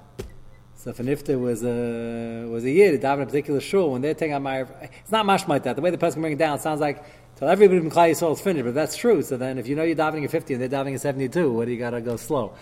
So 0.76 0.90
if 0.90 1.00
a 1.00 1.02
Nifter 1.02 1.38
was 1.38 1.62
a, 1.62 2.48
was 2.48 2.64
a 2.64 2.70
year 2.70 2.92
to 2.92 2.98
daven 2.98 3.22
a 3.22 3.26
particular 3.26 3.60
shul, 3.60 3.90
when 3.90 4.02
they're 4.02 4.14
taking 4.14 4.34
out 4.34 4.42
Marav, 4.42 4.68
it's 5.02 5.10
not 5.10 5.26
much 5.26 5.48
like 5.48 5.64
that. 5.64 5.76
The 5.76 5.82
way 5.82 5.90
the 5.90 5.98
person 5.98 6.14
can 6.14 6.22
bring 6.22 6.32
it 6.34 6.38
down, 6.38 6.56
it 6.56 6.62
sounds 6.62 6.80
like 6.80 7.04
so 7.40 7.46
everybody 7.46 7.80
in 7.80 7.90
Klai 7.90 8.10
Yisrael 8.10 8.34
is 8.34 8.40
finished, 8.40 8.66
but 8.66 8.74
that's 8.74 8.96
true. 8.96 9.22
So 9.22 9.38
then 9.38 9.56
if 9.56 9.66
you 9.66 9.74
know 9.74 9.82
you're 9.82 9.96
davening 9.96 10.24
at 10.24 10.30
50 10.30 10.54
and 10.54 10.62
they're 10.62 10.68
davening 10.68 10.94
at 10.94 11.00
72, 11.00 11.50
what 11.50 11.64
do 11.64 11.72
you 11.72 11.78
got 11.78 11.90
to 11.90 12.02
go 12.02 12.16
slow? 12.16 12.54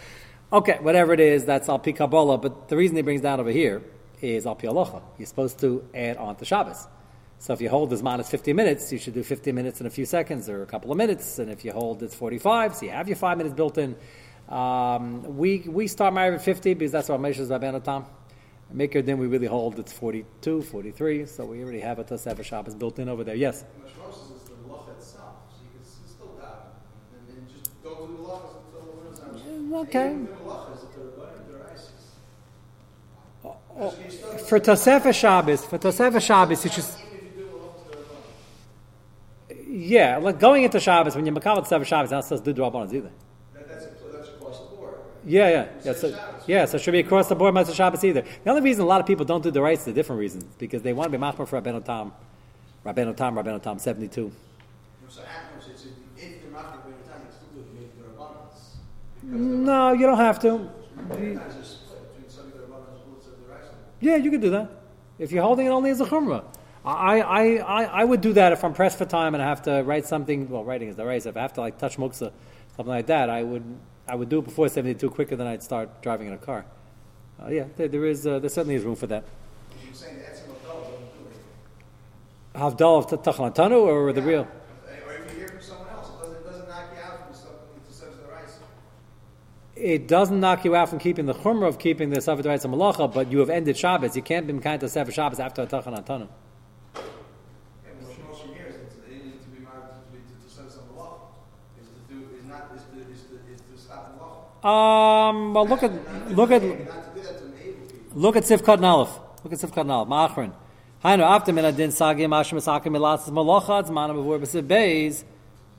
Okay, 0.51 0.79
whatever 0.81 1.13
it 1.13 1.21
is, 1.21 1.45
that's 1.45 1.69
al 1.69 1.79
pi 1.79 1.93
Kabbalah, 1.93 2.39
but 2.39 2.69
the 2.69 2.77
reason 2.77 2.97
he 2.97 3.03
brings 3.03 3.21
down 3.21 3.39
over 3.39 3.51
here 3.51 3.83
is 4.23 4.47
al 4.47 4.55
pi 4.55 4.67
alocha. 4.67 5.03
You're 5.19 5.27
supposed 5.27 5.59
to 5.61 5.87
add 5.95 6.17
on 6.17 6.37
to 6.37 6.47
Shabbos. 6.47 6.87
So 7.39 7.53
if 7.53 7.61
you 7.61 7.69
hold 7.69 8.03
minus 8.03 8.31
50 8.31 8.55
minutes, 8.55 8.91
you 8.91 8.99
should 8.99 9.13
do 9.13 9.23
50 9.23 9.53
minutes 9.53 9.83
in 9.83 9.87
a 9.87 9.91
few 9.91 10.07
seconds 10.07 10.49
or 10.49 10.63
a 10.63 10.67
couple 10.67 10.91
of 10.91 10.97
minutes. 10.97 11.39
And 11.39 11.51
if 11.51 11.67
you 11.67 11.73
hold 11.73 12.03
it's 12.03 12.15
45, 12.15 12.77
so 12.77 12.87
you 12.87 12.93
have 12.93 13.09
your 13.09 13.17
five 13.17 13.37
minutes 13.37 13.55
built 13.55 13.77
in. 13.77 13.95
Um, 14.49 15.37
we, 15.37 15.59
we 15.69 15.87
start 15.87 16.15
Ma'ariv 16.15 16.37
at 16.37 16.43
50 16.43 16.73
because 16.75 16.93
that's 16.93 17.11
our 17.11 17.19
measures 17.19 17.51
Rabbeinu 17.51 17.85
Tam. 17.85 18.07
Maker 18.71 19.03
then 19.03 19.19
we 19.19 19.27
really 19.27 19.47
hold 19.47 19.79
it's 19.79 19.93
42, 19.93 20.63
43, 20.63 21.27
so 21.27 21.45
we 21.45 21.63
already 21.63 21.81
have 21.81 21.99
a 21.99 22.05
Tosef 22.05 22.43
Shabbos 22.43 22.75
built 22.75 22.99
in 22.99 23.11
over 23.11 23.23
there. 23.23 23.35
Yes? 23.35 23.65
Okay. 29.79 30.17
Oh, 33.81 33.91
for 34.49 34.59
Tosefah 34.59 35.15
Shabbos, 35.15 35.65
for 35.65 35.79
Tosefah 35.79 36.21
Shabbos, 36.21 36.65
it's 36.65 36.75
just 36.75 36.99
yeah, 39.69 40.17
like 40.17 40.41
going 40.41 40.65
into 40.65 40.81
Shabbos 40.81 41.15
when 41.15 41.25
you're 41.25 41.35
Makabal 41.35 41.65
Tosefah 41.65 41.85
Shabbos, 41.87 42.11
not 42.11 42.25
supposed 42.25 42.45
to 42.45 42.53
do 42.53 42.61
Drabanas 42.61 42.93
either. 42.93 43.13
That's, 43.55 43.87
that's 43.87 44.29
across 44.31 44.59
the 44.59 44.77
board. 44.77 44.95
Yeah, 45.25 45.49
yeah, 45.49 45.69
yeah. 45.85 45.93
So, 45.93 46.19
yeah, 46.49 46.65
so 46.65 46.77
it 46.77 46.83
should 46.83 46.91
be 46.91 46.99
across 46.99 47.29
the 47.29 47.37
board 47.37 47.55
Mitzvah 47.55 47.77
Shabbos 47.77 48.03
either. 48.03 48.23
The 48.23 48.51
only 48.51 48.63
reason 48.63 48.83
a 48.83 48.87
lot 48.87 49.01
of 49.01 49.07
people 49.07 49.25
don't 49.25 49.45
do 49.45 49.53
the 49.53 49.63
rights 49.63 49.83
is 49.83 49.89
a 49.89 49.93
different 49.93 50.19
reason 50.19 50.43
because 50.59 50.83
they 50.83 50.93
want 50.93 51.13
to 51.13 51.17
be 51.17 51.23
machmir 51.23 51.47
for 51.47 51.61
Rabbeinu 51.61 51.85
Tam, 51.85 52.13
Rabbeinu 52.85 53.17
Tam, 53.17 53.37
Rabbeinu 53.37 53.63
Tam, 53.63 53.79
seventy 53.79 54.09
two. 54.09 54.33
No, 59.31 59.93
you 59.93 60.07
don't 60.07 60.17
have 60.17 60.39
to. 60.41 60.71
Yeah, 64.01 64.17
you 64.17 64.31
could 64.31 64.41
do 64.41 64.51
that. 64.51 64.71
If 65.19 65.33
you're 65.33 65.43
holding 65.43 65.67
it 65.67 65.71
only 65.71 65.91
as 65.91 66.01
a 66.01 66.07
chumrah. 66.07 66.45
I, 66.85 67.21
I, 67.21 67.43
I, 67.57 67.85
I 67.85 68.05
would 68.05 68.23
do 68.23 68.33
that 68.35 68.53
if 68.53 68.65
I'm 68.65 68.73
pressed 68.73 68.97
for 68.97 69.05
time 69.05 69.35
and 69.35 69.43
I 69.43 69.47
have 69.47 69.63
to 69.63 69.83
write 69.83 70.07
something. 70.07 70.49
Well, 70.49 70.65
writing 70.65 70.89
is 70.89 70.97
the 70.97 71.05
race. 71.05 71.27
If 71.27 71.37
I 71.37 71.41
have 71.41 71.53
to 71.55 71.61
like 71.61 71.77
touch 71.77 71.99
muksa, 71.99 72.33
something 72.77 72.87
like 72.87 73.07
that, 73.07 73.29
I 73.29 73.43
would 73.43 73.65
I 74.07 74.15
would 74.15 74.31
do 74.31 74.39
it 74.39 74.47
before 74.47 74.69
72 74.71 75.11
quicker 75.11 75.37
than 75.37 75.47
I'd 75.47 75.63
start 75.63 76.01
driving 76.01 76.29
in 76.29 76.33
a 76.33 76.39
car. 76.39 76.65
Uh, 77.43 77.49
yeah, 77.49 77.65
there, 77.77 77.89
there 77.89 78.07
is 78.07 78.27
uh, 78.27 78.39
there 78.39 78.49
certainly 78.49 78.77
is 78.77 78.85
room 78.85 78.97
for 78.97 79.09
that. 79.09 79.25
Havdal 82.55 82.99
of 82.99 83.23
Tachanatanu 83.23 83.81
or 83.83 84.13
the 84.13 84.23
real? 84.23 84.49
It 89.81 90.09
doesn't 90.09 90.41
knock 90.41 90.65
you 90.65 90.75
out 90.75 90.89
from 90.89 90.99
keeping 90.99 91.27
the 91.27 91.35
chumrah 91.35 91.69
of 91.69 91.79
keeping 91.79 92.11
the 92.11 92.21
Sefer 92.21 92.43
Dvaitz 92.43 92.65
Malacha, 92.67 93.13
but 93.13 93.31
you 93.31 93.39
have 93.39 93.51
ended 93.51 93.77
Shabbos. 93.77 94.17
You 94.17 94.23
can't 94.23 94.47
be 94.47 94.59
kind 94.59 94.83
of 94.83 94.91
Sefer 94.91 95.13
Shabbos 95.13 95.39
after 95.39 95.63
a 95.63 95.67
Tachan 95.67 95.97
Antanu. 95.97 96.29
Um, 104.61 105.55
well, 105.55 105.69
look 105.69 105.85
at 105.85 106.31
look 106.33 106.51
at 106.51 106.63
look 108.13 108.37
at 108.37 108.43
Sifkat 108.43 108.79
Nalef. 108.79 109.09
Look 109.45 109.53
at 109.53 109.61
Sifkat 109.61 109.87
Nalef. 109.87 110.09
Ma'achrin. 110.09 110.53
Hainu 111.05 111.23
after 111.23 111.53
min 111.53 111.65
adin 111.65 111.91
sagim 111.91 112.31
ashim 112.31 112.59
asakim 112.59 112.89
milatzes 112.89 113.31
malacha 113.31 113.87
zmanam 113.87 114.17
before 114.17 114.41
b'siv 114.41 114.67
beis. 114.67 115.23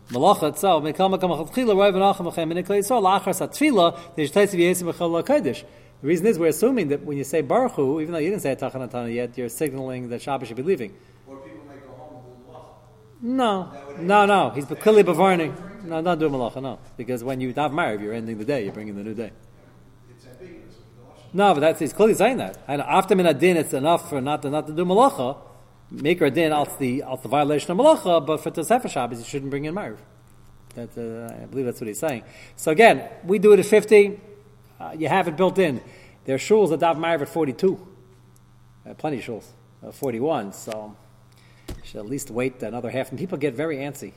Malacha 0.09 0.49
itself, 0.49 0.83
Mekal 0.83 1.15
Makam 1.15 1.47
Chila, 1.51 1.75
Roiv 1.75 1.93
Anachim 1.93 2.31
Achem, 2.31 2.43
and 2.43 2.55
Nikolai 2.55 2.79
Yisrael, 2.79 3.03
Lachar 3.03 3.25
Satfila, 3.25 4.15
the 4.15 4.23
Yishtaitz 4.23 4.55
V'yesim 4.55 4.91
B'chol 4.91 5.23
HaKodesh. 5.23 5.63
The 6.01 6.07
reason 6.07 6.25
is 6.25 6.39
we're 6.39 6.47
assuming 6.47 6.87
that 6.87 7.03
when 7.03 7.17
you 7.17 7.23
say 7.23 7.41
Baruch 7.41 7.73
Hu, 7.73 8.01
even 8.01 8.13
though 8.13 8.19
you 8.19 8.31
didn't 8.31 8.41
say 8.41 8.55
Tachanatana 8.55 9.13
yet, 9.13 9.37
you're 9.37 9.49
signaling 9.49 10.09
that 10.09 10.21
Shabbos 10.21 10.47
should 10.47 10.57
be 10.57 10.63
leaving. 10.63 10.95
Or 11.27 11.37
people 11.37 11.59
may 11.67 11.75
go 11.75 11.91
home 11.91 12.23
and 13.21 13.21
do 13.21 13.35
No, 13.35 13.71
no, 13.99 14.25
no. 14.25 14.49
He's 14.49 14.65
clearly 14.65 15.03
Bavarning. 15.03 15.83
No, 15.83 16.01
not 16.01 16.17
doing 16.17 16.31
Malacha, 16.31 16.61
no. 16.61 16.79
Because 16.97 17.23
when 17.23 17.39
you 17.39 17.53
have 17.53 17.71
married, 17.71 18.01
you're 18.01 18.13
ending 18.13 18.39
the 18.39 18.45
day, 18.45 18.63
you're 18.63 18.73
bringing 18.73 18.95
the 18.95 19.03
new 19.03 19.13
day. 19.13 19.31
No, 21.31 21.53
but 21.53 21.59
that's 21.59 21.79
he's 21.79 21.93
clearly 21.93 22.15
saying 22.15 22.37
that. 22.37 22.57
And 22.67 22.81
after 22.81 23.15
minadin, 23.15 23.55
it's 23.55 23.73
enough 23.73 24.09
for 24.09 24.19
not 24.19 24.41
to 24.41 24.49
not 24.49 24.65
to 24.65 24.73
do 24.73 24.83
malacha 24.83 25.37
make 25.91 26.19
her 26.19 26.29
din 26.29 26.51
out 26.51 26.79
the 26.79 27.03
out 27.03 27.23
the 27.23 27.29
violation 27.29 27.71
of 27.71 27.77
malacha, 27.77 28.25
but 28.25 28.41
for 28.41 28.51
Tosefah 28.51 28.89
Shabbos 28.89 29.19
you 29.19 29.25
shouldn't 29.25 29.49
bring 29.49 29.65
in 29.65 29.73
marv. 29.73 29.99
That 30.75 30.97
uh, 30.97 31.43
I 31.43 31.45
believe 31.45 31.65
that's 31.65 31.81
what 31.81 31.87
he's 31.87 31.99
saying. 31.99 32.23
So 32.55 32.71
again, 32.71 33.09
we 33.23 33.39
do 33.39 33.53
it 33.53 33.59
at 33.59 33.65
fifty. 33.65 34.19
Uh, 34.79 34.95
you 34.97 35.07
have 35.09 35.27
it 35.27 35.35
built 35.35 35.57
in. 35.57 35.81
There 36.25 36.35
are 36.35 36.39
shuls 36.39 36.69
that 36.69 36.79
dav 36.79 36.97
marv 36.97 37.21
at 37.21 37.29
forty-two. 37.29 37.87
Uh, 38.87 38.93
plenty 38.93 39.17
of 39.17 39.23
shuls, 39.23 39.45
uh, 39.85 39.91
forty-one. 39.91 40.53
So 40.53 40.95
you 41.67 41.75
should 41.83 41.99
at 41.99 42.05
least 42.05 42.29
wait 42.29 42.61
another 42.63 42.89
half. 42.89 43.09
And 43.09 43.17
people 43.17 43.37
get 43.37 43.55
very 43.55 43.77
antsy. 43.77 44.13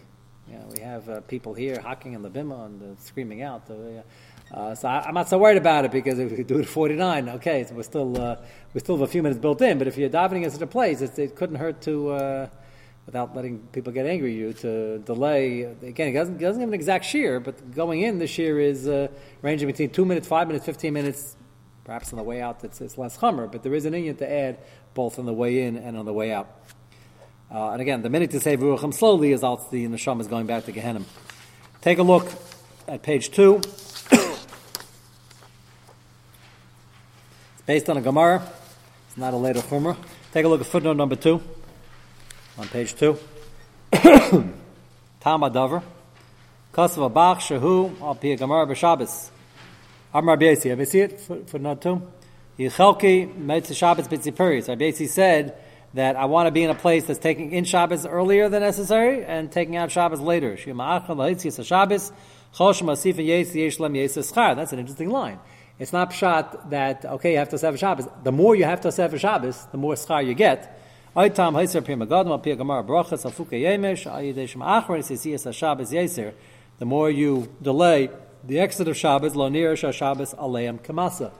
Yeah, 0.50 0.64
we 0.70 0.80
have 0.80 1.08
uh, 1.08 1.20
people 1.22 1.54
here 1.54 1.80
hocking 1.80 2.12
in 2.12 2.22
the 2.22 2.30
bima 2.30 2.66
and 2.66 2.82
uh, 2.82 3.00
screaming 3.00 3.42
out. 3.42 3.62
Uh, 4.52 4.74
so 4.74 4.86
I, 4.86 5.08
am 5.08 5.14
not 5.14 5.30
so 5.30 5.38
worried 5.38 5.56
about 5.56 5.86
it 5.86 5.92
because 5.92 6.18
if 6.18 6.30
we 6.30 6.44
do 6.44 6.58
it 6.58 6.62
at 6.62 6.68
49, 6.68 7.28
okay, 7.30 7.64
so 7.64 7.74
we're 7.74 7.82
still 7.82 8.20
uh, 8.20 8.36
we 8.74 8.80
still 8.80 8.96
have 8.96 9.08
a 9.08 9.10
few 9.10 9.22
minutes 9.22 9.40
built 9.40 9.62
in. 9.62 9.78
But 9.78 9.86
if 9.86 9.96
you're 9.96 10.10
davening 10.10 10.44
in 10.44 10.50
such 10.50 10.60
a 10.60 10.66
place, 10.66 11.00
it, 11.00 11.36
couldn't 11.36 11.56
hurt 11.56 11.80
to, 11.82 12.10
uh, 12.10 12.48
without 13.06 13.34
letting 13.34 13.60
people 13.72 13.92
get 13.94 14.04
angry 14.04 14.34
you, 14.34 14.52
to 14.52 14.98
delay. 14.98 15.62
Again, 15.62 16.08
it 16.08 16.12
doesn't, 16.12 16.36
it 16.36 16.40
doesn't 16.40 16.60
have 16.60 16.68
an 16.68 16.74
exact 16.74 17.06
shear, 17.06 17.40
but 17.40 17.74
going 17.74 18.02
in, 18.02 18.18
the 18.18 18.26
shear 18.26 18.60
is 18.60 18.86
uh, 18.86 19.08
ranging 19.40 19.68
between 19.68 19.88
two 19.88 20.04
minutes, 20.04 20.28
five 20.28 20.48
minutes, 20.48 20.66
15 20.66 20.92
minutes. 20.92 21.36
Perhaps 21.84 22.12
on 22.12 22.18
the 22.18 22.22
way 22.22 22.40
out, 22.40 22.62
it's, 22.62 22.80
it's 22.80 22.96
less 22.96 23.16
hummer, 23.16 23.48
but 23.48 23.62
there 23.62 23.74
is 23.74 23.86
an 23.86 23.94
inyan 23.94 24.16
to 24.18 24.30
add 24.30 24.58
both 24.94 25.18
on 25.18 25.26
the 25.26 25.32
way 25.32 25.62
in 25.62 25.76
and 25.76 25.96
on 25.96 26.04
the 26.04 26.12
way 26.12 26.30
out. 26.30 26.48
Uh, 27.50 27.70
and 27.70 27.80
again, 27.80 28.02
the 28.02 28.10
minute 28.10 28.30
to 28.30 28.40
say 28.40 28.56
Ruachim 28.56 28.94
slowly 28.94 29.32
is 29.32 29.42
out 29.42 29.70
the 29.70 29.86
Neshama 29.86 30.20
is 30.20 30.28
going 30.28 30.46
back 30.46 30.66
to 30.66 30.72
Gehenim. 30.72 31.04
Take 31.80 31.98
a 31.98 32.02
look 32.02 32.28
at 32.86 33.02
page 33.02 33.30
two. 33.30 33.60
Based 37.66 37.88
on 37.88 37.96
a 37.96 38.00
Gemara. 38.00 38.42
It's 39.08 39.16
not 39.16 39.34
a 39.34 39.36
later 39.36 39.60
Chumrah. 39.60 39.96
Take 40.32 40.44
a 40.44 40.48
look 40.48 40.60
at 40.60 40.66
footnote 40.66 40.96
number 40.96 41.16
two 41.16 41.40
on 42.58 42.68
page 42.68 42.94
two. 42.94 43.18
Tama 45.20 45.50
Dover. 45.50 45.82
Kosovo 46.72 47.08
Bach 47.08 47.38
Shahu 47.40 48.00
Al 48.00 48.14
Pia 48.14 48.36
Gemara 48.36 48.66
B'Shabbos. 48.66 49.30
Amar 50.14 50.36
Biesi. 50.36 50.70
Have 50.70 50.78
you 50.78 50.86
seen 50.86 51.02
it? 51.02 51.20
Footnote 51.20 51.82
two. 51.82 52.02
Yichelki 52.58 53.34
Mitzvah 53.36 53.74
Shabbos 53.74 54.08
B'Tzipuris. 54.08 54.68
Rabbi 54.68 54.90
said 54.90 55.56
that 55.94 56.16
I 56.16 56.24
want 56.24 56.46
to 56.46 56.50
be 56.50 56.62
in 56.62 56.70
a 56.70 56.74
place 56.74 57.04
that's 57.04 57.18
taking 57.18 57.52
in 57.52 57.64
Shabbos 57.64 58.06
earlier 58.06 58.48
than 58.48 58.62
necessary 58.62 59.24
and 59.24 59.52
taking 59.52 59.76
out 59.76 59.90
Shabbos 59.90 60.20
later. 60.20 60.56
That's 60.56 60.72
an 64.72 64.78
interesting 64.78 65.10
line. 65.10 65.38
It's 65.82 65.92
not 65.92 66.12
pshat 66.12 66.70
that 66.70 67.04
okay, 67.04 67.32
you 67.32 67.38
have 67.38 67.48
to 67.48 67.56
a 67.56 67.76
Shabbos. 67.76 68.06
The 68.22 68.30
more 68.30 68.54
you 68.54 68.62
have 68.62 68.80
to 68.82 68.88
a 68.88 69.18
Shabbos, 69.18 69.66
the 69.72 69.78
more 69.78 69.94
schar 69.94 70.24
you 70.24 70.32
get. 70.32 70.78
The 76.78 76.86
more 76.86 77.10
you 77.10 77.52
delay 77.60 78.10
the 78.44 78.60
exit 78.60 78.86
of 78.86 78.96
Shabbos, 78.96 79.34
lo 79.34 79.74
Shabbos 79.74 80.34
aleim 80.34 80.78
kamasa. 80.78 81.32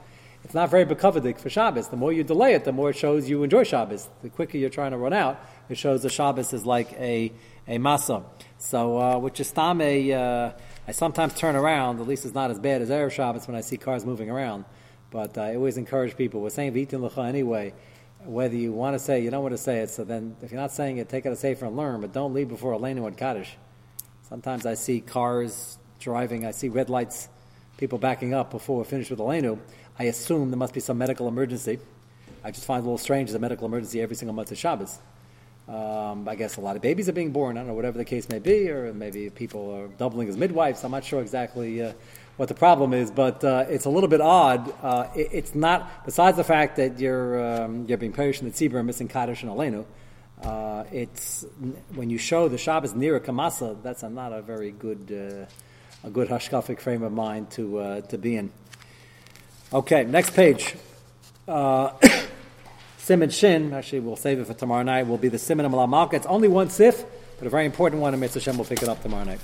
It's 0.43 0.53
not 0.53 0.69
very 0.69 0.85
bekavadik 0.85 1.39
for 1.39 1.49
Shabbos. 1.49 1.87
The 1.87 1.95
more 1.95 2.11
you 2.11 2.25
delay 2.25 2.53
it, 2.53 2.65
the 2.65 2.73
more 2.73 2.89
it 2.89 2.97
shows 2.97 3.29
you 3.29 3.43
enjoy 3.43 3.63
Shabbos. 3.63 4.09
The 4.23 4.29
quicker 4.29 4.57
you're 4.57 4.69
trying 4.69 4.91
to 4.91 4.97
run 4.97 5.13
out, 5.13 5.39
it 5.69 5.77
shows 5.77 6.03
the 6.03 6.09
Shabbos 6.09 6.51
is 6.51 6.65
like 6.65 6.91
a, 6.99 7.31
a 7.65 7.77
masa. 7.77 8.25
So, 8.57 8.99
uh, 8.99 9.19
which 9.19 9.39
is 9.39 9.49
tam 9.53 9.79
a, 9.79 10.11
uh, 10.11 10.51
I 10.85 10.91
sometimes 10.91 11.33
turn 11.33 11.55
around, 11.55 12.01
at 12.01 12.07
least 12.07 12.25
it's 12.25 12.33
not 12.33 12.51
as 12.51 12.59
bad 12.59 12.81
as 12.81 12.89
Erev 12.89 13.11
Shabbos 13.11 13.47
when 13.47 13.55
I 13.55 13.61
see 13.61 13.77
cars 13.77 14.05
moving 14.05 14.29
around. 14.29 14.65
But 15.11 15.37
uh, 15.37 15.41
I 15.41 15.55
always 15.55 15.77
encourage 15.77 16.17
people, 16.17 16.41
we're 16.41 16.49
saying 16.49 16.73
Vitin 16.73 17.25
anyway, 17.25 17.73
whether 18.25 18.55
you 18.55 18.73
want 18.73 18.95
to 18.95 18.99
say 18.99 19.19
it, 19.19 19.23
you 19.23 19.31
don't 19.31 19.43
want 19.43 19.53
to 19.53 19.57
say 19.57 19.79
it, 19.79 19.89
so 19.89 20.03
then 20.03 20.35
if 20.41 20.51
you're 20.51 20.59
not 20.59 20.73
saying 20.73 20.97
it, 20.97 21.07
take 21.07 21.25
it 21.25 21.31
a 21.31 21.37
safer 21.37 21.65
and 21.65 21.77
learn, 21.77 22.01
but 22.01 22.11
don't 22.11 22.33
leave 22.33 22.49
before 22.49 22.73
Elenu 22.73 23.07
and 23.07 23.17
Kaddish. 23.17 23.55
Sometimes 24.27 24.65
I 24.65 24.73
see 24.73 24.99
cars 24.99 25.77
driving, 25.99 26.45
I 26.45 26.51
see 26.51 26.67
red 26.67 26.89
lights, 26.89 27.29
people 27.77 27.97
backing 27.97 28.33
up 28.33 28.51
before 28.51 28.77
we're 28.77 28.83
finished 28.83 29.09
with 29.09 29.19
Elenu. 29.19 29.59
I 29.97 30.05
assume 30.05 30.51
there 30.51 30.57
must 30.57 30.73
be 30.73 30.81
some 30.81 30.97
medical 30.97 31.29
emergency. 31.29 31.79
I 32.43 32.51
just 32.51 32.65
find 32.65 32.79
it 32.79 32.81
a 32.81 32.85
little 32.85 32.97
strange 32.97 33.29
there's 33.29 33.35
a 33.35 33.39
medical 33.39 33.67
emergency 33.67 34.01
every 34.01 34.17
single 34.17 34.35
month 34.35 34.51
of 34.51 34.57
Shabbos. 34.57 34.99
Um, 35.67 36.27
I 36.27 36.35
guess 36.35 36.57
a 36.57 36.61
lot 36.61 36.75
of 36.75 36.81
babies 36.81 37.07
are 37.07 37.13
being 37.13 37.31
born. 37.31 37.57
I 37.57 37.61
don't 37.61 37.67
know, 37.67 37.73
whatever 37.73 37.97
the 37.97 38.05
case 38.05 38.27
may 38.27 38.39
be, 38.39 38.69
or 38.69 38.93
maybe 38.93 39.29
people 39.29 39.73
are 39.73 39.87
doubling 39.87 40.27
as 40.27 40.35
midwives. 40.35 40.83
I'm 40.83 40.91
not 40.91 41.05
sure 41.05 41.21
exactly 41.21 41.81
uh, 41.81 41.93
what 42.35 42.49
the 42.49 42.55
problem 42.55 42.93
is, 42.93 43.11
but 43.11 43.43
uh, 43.43 43.65
it's 43.69 43.85
a 43.85 43.89
little 43.89 44.09
bit 44.09 44.19
odd. 44.19 44.73
Uh, 44.83 45.07
it, 45.15 45.29
it's 45.31 45.55
not, 45.55 46.05
besides 46.05 46.35
the 46.35 46.43
fact 46.43 46.75
that 46.75 46.99
you're, 46.99 47.63
um, 47.63 47.85
you're 47.87 47.97
being 47.97 48.11
perished 48.11 48.41
in 48.41 48.49
the 48.49 48.53
tzibur 48.53 48.77
and 48.77 48.87
missing 48.87 49.07
Kaddish 49.07 49.43
and 49.43 49.51
Alenu, 49.51 49.85
uh, 50.43 50.83
it's 50.91 51.45
when 51.95 52.09
you 52.09 52.17
show 52.17 52.49
the 52.49 52.57
Shabbos 52.57 52.93
near 52.93 53.15
a 53.15 53.21
kamasa, 53.21 53.81
that's 53.81 54.03
a, 54.03 54.09
not 54.09 54.33
a 54.33 54.41
very 54.41 54.71
good, 54.71 55.11
uh, 55.11 56.07
a 56.07 56.11
good 56.11 56.27
hashkafic 56.27 56.81
frame 56.81 57.03
of 57.03 57.13
mind 57.13 57.51
to, 57.51 57.79
uh, 57.79 58.01
to 58.01 58.17
be 58.17 58.35
in. 58.35 58.51
Okay, 59.71 60.03
next 60.03 60.31
page. 60.31 60.75
Simon 63.03 63.29
Shin, 63.29 63.73
actually, 63.73 63.99
we'll 63.99 64.15
save 64.15 64.39
it 64.39 64.47
for 64.47 64.53
tomorrow 64.53 64.81
night, 64.81 65.07
will 65.07 65.17
be 65.17 65.27
the 65.27 65.37
Simon 65.37 65.65
of 65.65 65.73
Malamalka. 65.73 66.13
It's 66.13 66.25
only 66.25 66.47
one 66.47 66.69
sif, 66.69 67.03
but 67.37 67.45
a 67.45 67.49
very 67.49 67.65
important 67.65 68.01
one, 68.01 68.13
and 68.13 68.21
Mitzvah 68.21 68.39
Shem 68.39 68.57
will 68.57 68.63
pick 68.63 68.81
it 68.81 68.87
up 68.87 69.03
tomorrow 69.03 69.25
night. 69.25 69.41